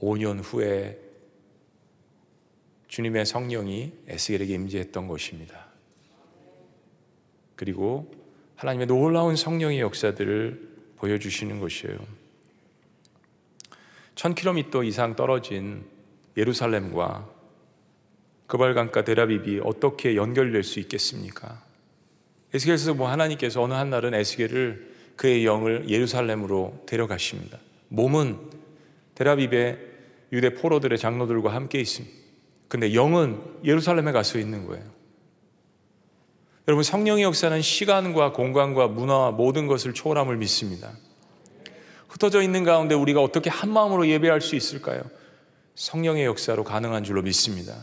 5년 0.00 0.40
후에 0.42 0.98
주님의 2.88 3.26
성령이 3.26 3.92
에스겔에게 4.08 4.54
임재했던 4.54 5.06
것입니다. 5.06 5.66
그리고 7.56 8.10
하나님의 8.54 8.86
놀라운 8.86 9.36
성령의 9.36 9.80
역사들을 9.80 10.76
보여주시는 10.96 11.60
것이에요. 11.60 12.25
1000km 14.16 14.84
이상 14.86 15.14
떨어진 15.14 15.84
예루살렘과 16.36 17.28
그발강가 18.46 19.04
데라비비 19.04 19.60
어떻게 19.62 20.16
연결될 20.16 20.62
수 20.62 20.80
있겠습니까? 20.80 21.62
에스겔에서 22.54 22.94
뭐 22.94 23.08
하나님께서 23.08 23.62
어느 23.62 23.74
한 23.74 23.90
날은 23.90 24.14
에스겔을 24.14 24.94
그의 25.16 25.44
영을 25.44 25.88
예루살렘으로 25.88 26.82
데려가십니다. 26.86 27.58
몸은 27.88 28.38
데라비베 29.14 29.78
유대 30.32 30.54
포로들의 30.54 30.98
장로들과 30.98 31.54
함께 31.54 31.80
있습니다. 31.80 32.14
근데 32.68 32.94
영은 32.94 33.40
예루살렘에 33.64 34.12
가서 34.12 34.38
있는 34.38 34.66
거예요. 34.66 34.84
여러분 36.68 36.82
성령의 36.82 37.22
역사는 37.24 37.62
시간과 37.62 38.32
공간과 38.32 38.88
문화와 38.88 39.30
모든 39.30 39.66
것을 39.66 39.94
초월함을 39.94 40.36
믿습니다. 40.38 40.92
흩어져 42.16 42.40
있는 42.40 42.64
가운데 42.64 42.94
우리가 42.94 43.20
어떻게 43.20 43.50
한 43.50 43.70
마음으로 43.70 44.08
예배할 44.08 44.40
수 44.40 44.56
있을까요? 44.56 45.02
성령의 45.74 46.24
역사로 46.24 46.64
가능한 46.64 47.04
줄로 47.04 47.20
믿습니다. 47.20 47.74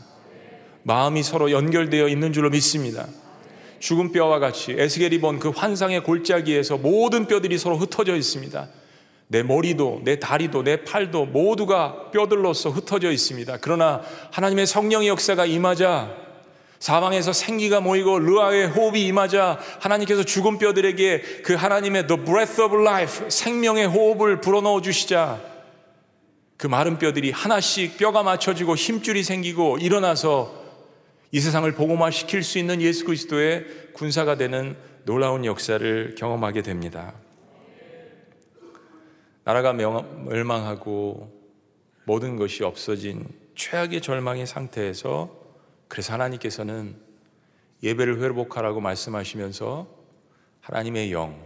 마음이 0.81 1.21
서로 1.21 1.51
연결되어 1.51 2.07
있는 2.07 2.33
줄로 2.33 2.49
믿습니다. 2.49 3.07
죽은 3.79 4.11
뼈와 4.11 4.39
같이 4.39 4.71
에스겔이 4.71 5.19
본 5.19 5.39
그 5.39 5.49
환상의 5.49 6.03
골짜기에서 6.03 6.77
모든 6.77 7.27
뼈들이 7.27 7.59
서로 7.59 7.77
흩어져 7.77 8.15
있습니다. 8.15 8.69
내 9.27 9.43
머리도, 9.43 10.01
내 10.03 10.19
다리도, 10.19 10.63
내 10.63 10.83
팔도 10.83 11.27
모두가 11.27 12.09
뼈들로서 12.11 12.71
흩어져 12.71 13.11
있습니다. 13.11 13.59
그러나 13.61 14.01
하나님의 14.31 14.65
성령의 14.65 15.09
역사가 15.09 15.45
임하자 15.45 16.22
사방에서 16.83 17.31
생기가 17.31 17.79
모이고 17.79 18.19
르아의 18.19 18.67
호흡이 18.67 19.07
임하자 19.07 19.57
하나님께서 19.79 20.23
죽은 20.23 20.57
뼈들에게 20.57 21.21
그 21.45 21.53
하나님의 21.53 22.07
the 22.07 22.21
breath 22.21 22.61
of 22.61 22.77
life 22.77 23.29
생명의 23.29 23.87
호흡을 23.87 24.41
불어넣어 24.41 24.81
주시자 24.81 25.39
그 26.57 26.67
마른 26.67 26.99
뼈들이 26.99 27.31
하나씩 27.31 27.97
뼈가 27.97 28.21
맞춰지고 28.21 28.75
힘줄이 28.75 29.23
생기고 29.23 29.77
일어나서 29.77 30.53
이 31.31 31.39
세상을 31.39 31.71
복음화시킬 31.71 32.43
수 32.43 32.59
있는 32.59 32.81
예수 32.81 33.05
그리스도의 33.05 33.65
군사가 33.93 34.35
되는 34.35 34.75
놀라운 35.05 35.45
역사를 35.45 36.15
경험하게 36.17 36.63
됩니다. 36.63 37.13
나라가 39.45 39.71
멸망하고 39.71 41.31
모든 42.03 42.35
것이 42.35 42.65
없어진 42.65 43.25
최악의 43.55 44.01
절망의 44.01 44.45
상태에서 44.47 45.42
그래서 45.93 46.11
하나님께서는 46.13 46.95
예배를 47.83 48.19
회복하라고 48.19 48.81
말씀하시면서 48.81 49.87
하나님의 50.59 51.11
영, 51.11 51.39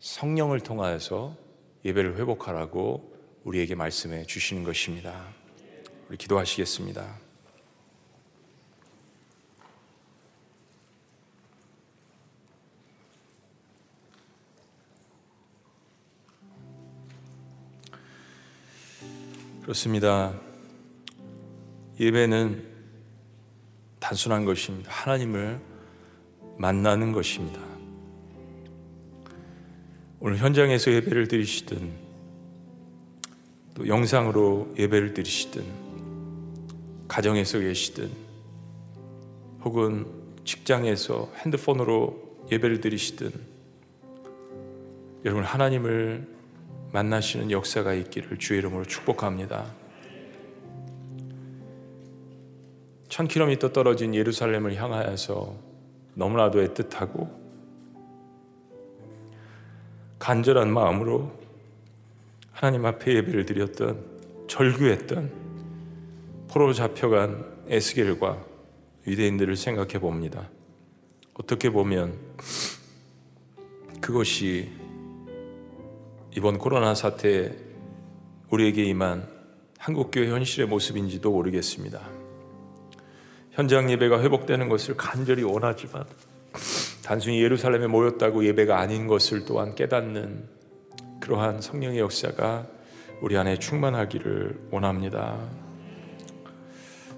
성령을 0.00 0.58
통하여서 0.58 1.36
예배를 1.84 2.16
회복하라고 2.16 3.16
우리에게 3.44 3.76
말씀해 3.76 4.24
주시는 4.24 4.64
것입니다. 4.64 5.28
우리 6.08 6.16
기도하시겠습니다. 6.16 7.16
그렇습니다. 19.62 20.34
예배는 22.00 22.75
단순한 23.98 24.44
것입니다. 24.44 24.90
하나님을 24.92 25.60
만나는 26.58 27.12
것입니다. 27.12 27.60
오늘 30.20 30.38
현장에서 30.38 30.90
예배를 30.92 31.28
드리시든 31.28 31.92
또 33.74 33.86
영상으로 33.86 34.74
예배를 34.78 35.12
드리시든 35.12 35.62
가정에서 37.08 37.58
계시든 37.60 38.10
혹은 39.62 40.06
직장에서 40.44 41.30
핸드폰으로 41.44 42.38
예배를 42.50 42.80
드리시든 42.80 43.30
여러분 45.24 45.44
하나님을 45.44 46.26
만나시는 46.92 47.50
역사가 47.50 47.94
있기를 47.94 48.38
주의 48.38 48.58
이름으로 48.60 48.84
축복합니다. 48.84 49.66
1000km 53.16 53.72
떨어진 53.72 54.14
예루살렘을 54.14 54.74
향하여서 54.74 55.56
너무나도 56.14 56.62
애틋하고 56.62 57.30
간절한 60.18 60.70
마음으로 60.70 61.32
하나님 62.52 62.84
앞에 62.84 63.14
예배를 63.14 63.46
드렸던 63.46 64.46
절규했던 64.48 65.32
포로 66.48 66.72
잡혀간 66.74 67.64
에스겔과 67.68 68.44
유대인들을 69.06 69.56
생각해 69.56 69.98
봅니다. 69.98 70.50
어떻게 71.34 71.70
보면 71.70 72.18
그것이 74.00 74.70
이번 76.36 76.58
코로나 76.58 76.94
사태에 76.94 77.56
우리에게 78.50 78.84
임한 78.84 79.26
한국교회 79.78 80.28
현실의 80.28 80.68
모습인지도 80.68 81.30
모르겠습니다. 81.30 82.25
현장 83.56 83.90
예배가 83.90 84.20
회복되는 84.20 84.68
것을 84.68 84.98
간절히 84.98 85.42
원하지만 85.42 86.04
단순히 87.02 87.42
예루살렘에 87.42 87.86
모였다고 87.86 88.44
예배가 88.44 88.78
아닌 88.78 89.06
것을 89.06 89.46
또한 89.46 89.74
깨닫는 89.74 90.44
그러한 91.20 91.62
성령의 91.62 91.98
역사가 92.00 92.66
우리 93.22 93.38
안에 93.38 93.58
충만하기를 93.58 94.58
원합니다. 94.70 95.38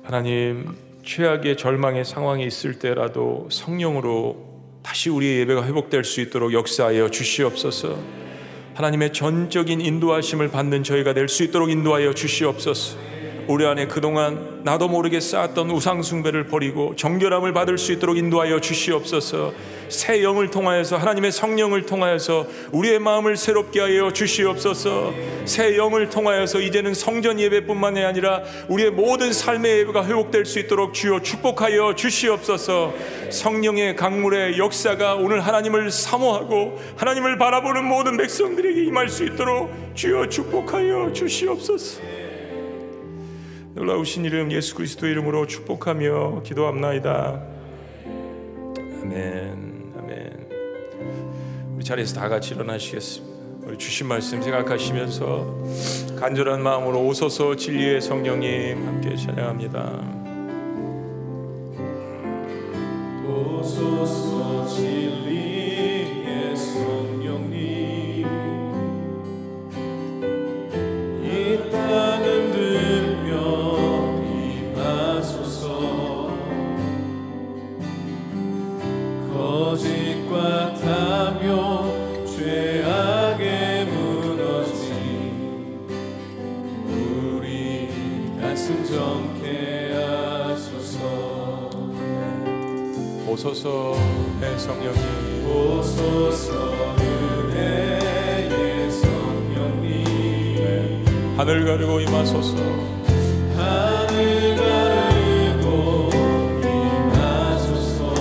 하나님, 0.04 0.76
최악의 1.04 1.56
절망의 1.56 2.04
상황이 2.04 2.46
있을 2.46 2.78
때라도 2.78 3.48
성령으로 3.50 4.46
다시 4.84 5.10
우리의 5.10 5.40
예배가 5.40 5.66
회복될 5.66 6.04
수 6.04 6.20
있도록 6.20 6.52
역사하여 6.52 7.10
주시옵소서. 7.10 7.98
하나님의 8.74 9.12
전적인 9.12 9.80
인도하심을 9.80 10.52
받는 10.52 10.84
저희가 10.84 11.14
될 11.14 11.28
수 11.28 11.42
있도록 11.42 11.68
인도하여 11.68 12.14
주시옵소서. 12.14 13.07
우리 13.48 13.64
안에 13.64 13.86
그동안 13.86 14.60
나도 14.62 14.88
모르게 14.88 15.20
쌓았던 15.20 15.70
우상숭배를 15.70 16.48
버리고 16.48 16.94
정결함을 16.96 17.54
받을 17.54 17.78
수 17.78 17.92
있도록 17.92 18.18
인도하여 18.18 18.60
주시옵소서. 18.60 19.54
새 19.88 20.22
영을 20.22 20.50
통하여서 20.50 20.98
하나님의 20.98 21.32
성령을 21.32 21.86
통하여서 21.86 22.46
우리의 22.72 22.98
마음을 22.98 23.38
새롭게 23.38 23.80
하여 23.80 24.12
주시옵소서. 24.12 25.14
새 25.46 25.78
영을 25.78 26.10
통하여서 26.10 26.60
이제는 26.60 26.92
성전 26.92 27.40
예배뿐만이 27.40 28.04
아니라 28.04 28.42
우리의 28.68 28.90
모든 28.90 29.32
삶의 29.32 29.78
예배가 29.78 30.04
회복될 30.04 30.44
수 30.44 30.58
있도록 30.58 30.92
주여 30.92 31.22
축복하여 31.22 31.94
주시옵소서. 31.94 32.92
성령의 33.30 33.96
강물의 33.96 34.58
역사가 34.58 35.14
오늘 35.14 35.40
하나님을 35.40 35.90
사모하고 35.90 36.78
하나님을 36.96 37.38
바라보는 37.38 37.82
모든 37.82 38.18
백성들에게 38.18 38.84
임할 38.84 39.08
수 39.08 39.24
있도록 39.24 39.72
주여 39.94 40.28
축복하여 40.28 41.14
주시옵소서. 41.14 42.17
놀라우신 43.78 44.24
이름 44.24 44.50
예수 44.50 44.74
그리스도 44.74 45.06
이름으로 45.06 45.46
축복하며 45.46 46.42
기도합나이다. 46.42 47.40
아멘. 49.02 49.68
우리 51.76 51.84
자리에서 51.84 52.16
다 52.16 52.28
같이 52.28 52.54
일어나시겠습니다. 52.54 53.38
우리 53.68 53.78
주신 53.78 54.08
말씀 54.08 54.42
생각하시면서 54.42 56.16
간절한 56.18 56.60
마음으로 56.60 57.06
오소서 57.06 57.54
진리의 57.54 58.00
성령님 58.00 58.84
함께 58.84 59.14
찬양합니다. 59.14 60.02
오소서 63.28 64.27
오소서 93.68 94.00
의 94.42 94.58
성령님. 94.58 95.02
오소서 95.46 96.52
은혜의 96.98 98.90
성령님. 98.90 100.04
네. 100.56 101.04
하늘 101.36 101.64
가르고 101.66 102.00
임하소서. 102.00 102.56
하늘 103.56 104.56
가르고 104.56 106.10
임하소서. 106.62 108.14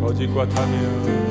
거짓과 0.00 0.48
타며 0.48 1.25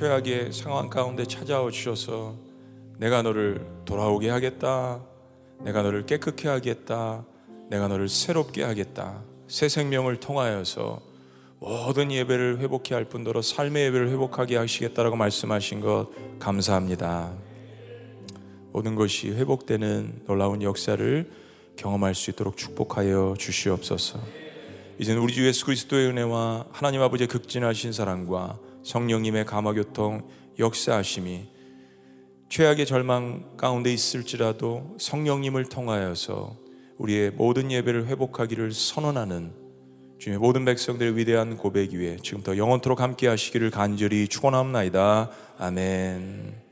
최악의 0.00 0.54
상황 0.54 0.88
가운데 0.88 1.26
찾아와 1.26 1.70
주셔서 1.70 2.34
내가 2.96 3.20
너를 3.20 3.66
돌아오게 3.84 4.30
하겠다. 4.30 5.04
내가 5.62 5.82
너를 5.82 6.06
깨끗게 6.06 6.48
하겠다. 6.48 7.26
내가 7.68 7.86
너를 7.86 8.08
새롭게 8.08 8.62
하겠다. 8.62 9.22
새 9.46 9.68
생명을 9.68 10.16
통하여서 10.16 11.02
모든 11.58 12.10
예배를 12.10 12.60
회복케 12.60 12.94
할 12.94 13.04
뿐더러 13.04 13.42
삶의 13.42 13.88
예배를 13.88 14.08
회복하게 14.08 14.56
하시겠다라고 14.56 15.16
말씀하신 15.16 15.82
것 15.82 16.08
감사합니다. 16.38 17.34
모든 18.72 18.94
것이 18.94 19.28
회복되는 19.32 20.22
놀라운 20.26 20.62
역사를 20.62 21.30
경험할 21.76 22.14
수 22.14 22.30
있도록 22.30 22.56
축복하여 22.56 23.34
주시옵소서. 23.38 24.18
이제는 24.98 25.20
우리 25.20 25.34
주 25.34 25.46
예수 25.46 25.66
그리스도의 25.66 26.06
은혜와 26.08 26.68
하나님 26.72 27.02
아버지의 27.02 27.28
극진하신 27.28 27.92
사랑과 27.92 28.58
성령님의 28.84 29.44
감화교통 29.46 30.28
역사하심이 30.58 31.48
최악의 32.48 32.86
절망 32.86 33.56
가운데 33.56 33.92
있을지라도 33.92 34.96
성령님을 34.98 35.66
통하여서 35.66 36.56
우리의 36.98 37.30
모든 37.30 37.70
예배를 37.70 38.06
회복하기를 38.08 38.72
선언하는 38.72 39.52
주님의 40.18 40.38
모든 40.38 40.64
백성들의 40.64 41.16
위대한 41.16 41.56
고백 41.56 41.92
위에 41.92 42.16
지금부터 42.22 42.56
영원토록 42.56 43.00
함께 43.00 43.26
하시기를 43.26 43.70
간절히 43.70 44.28
축원합니다. 44.28 45.30
아멘. 45.58 46.69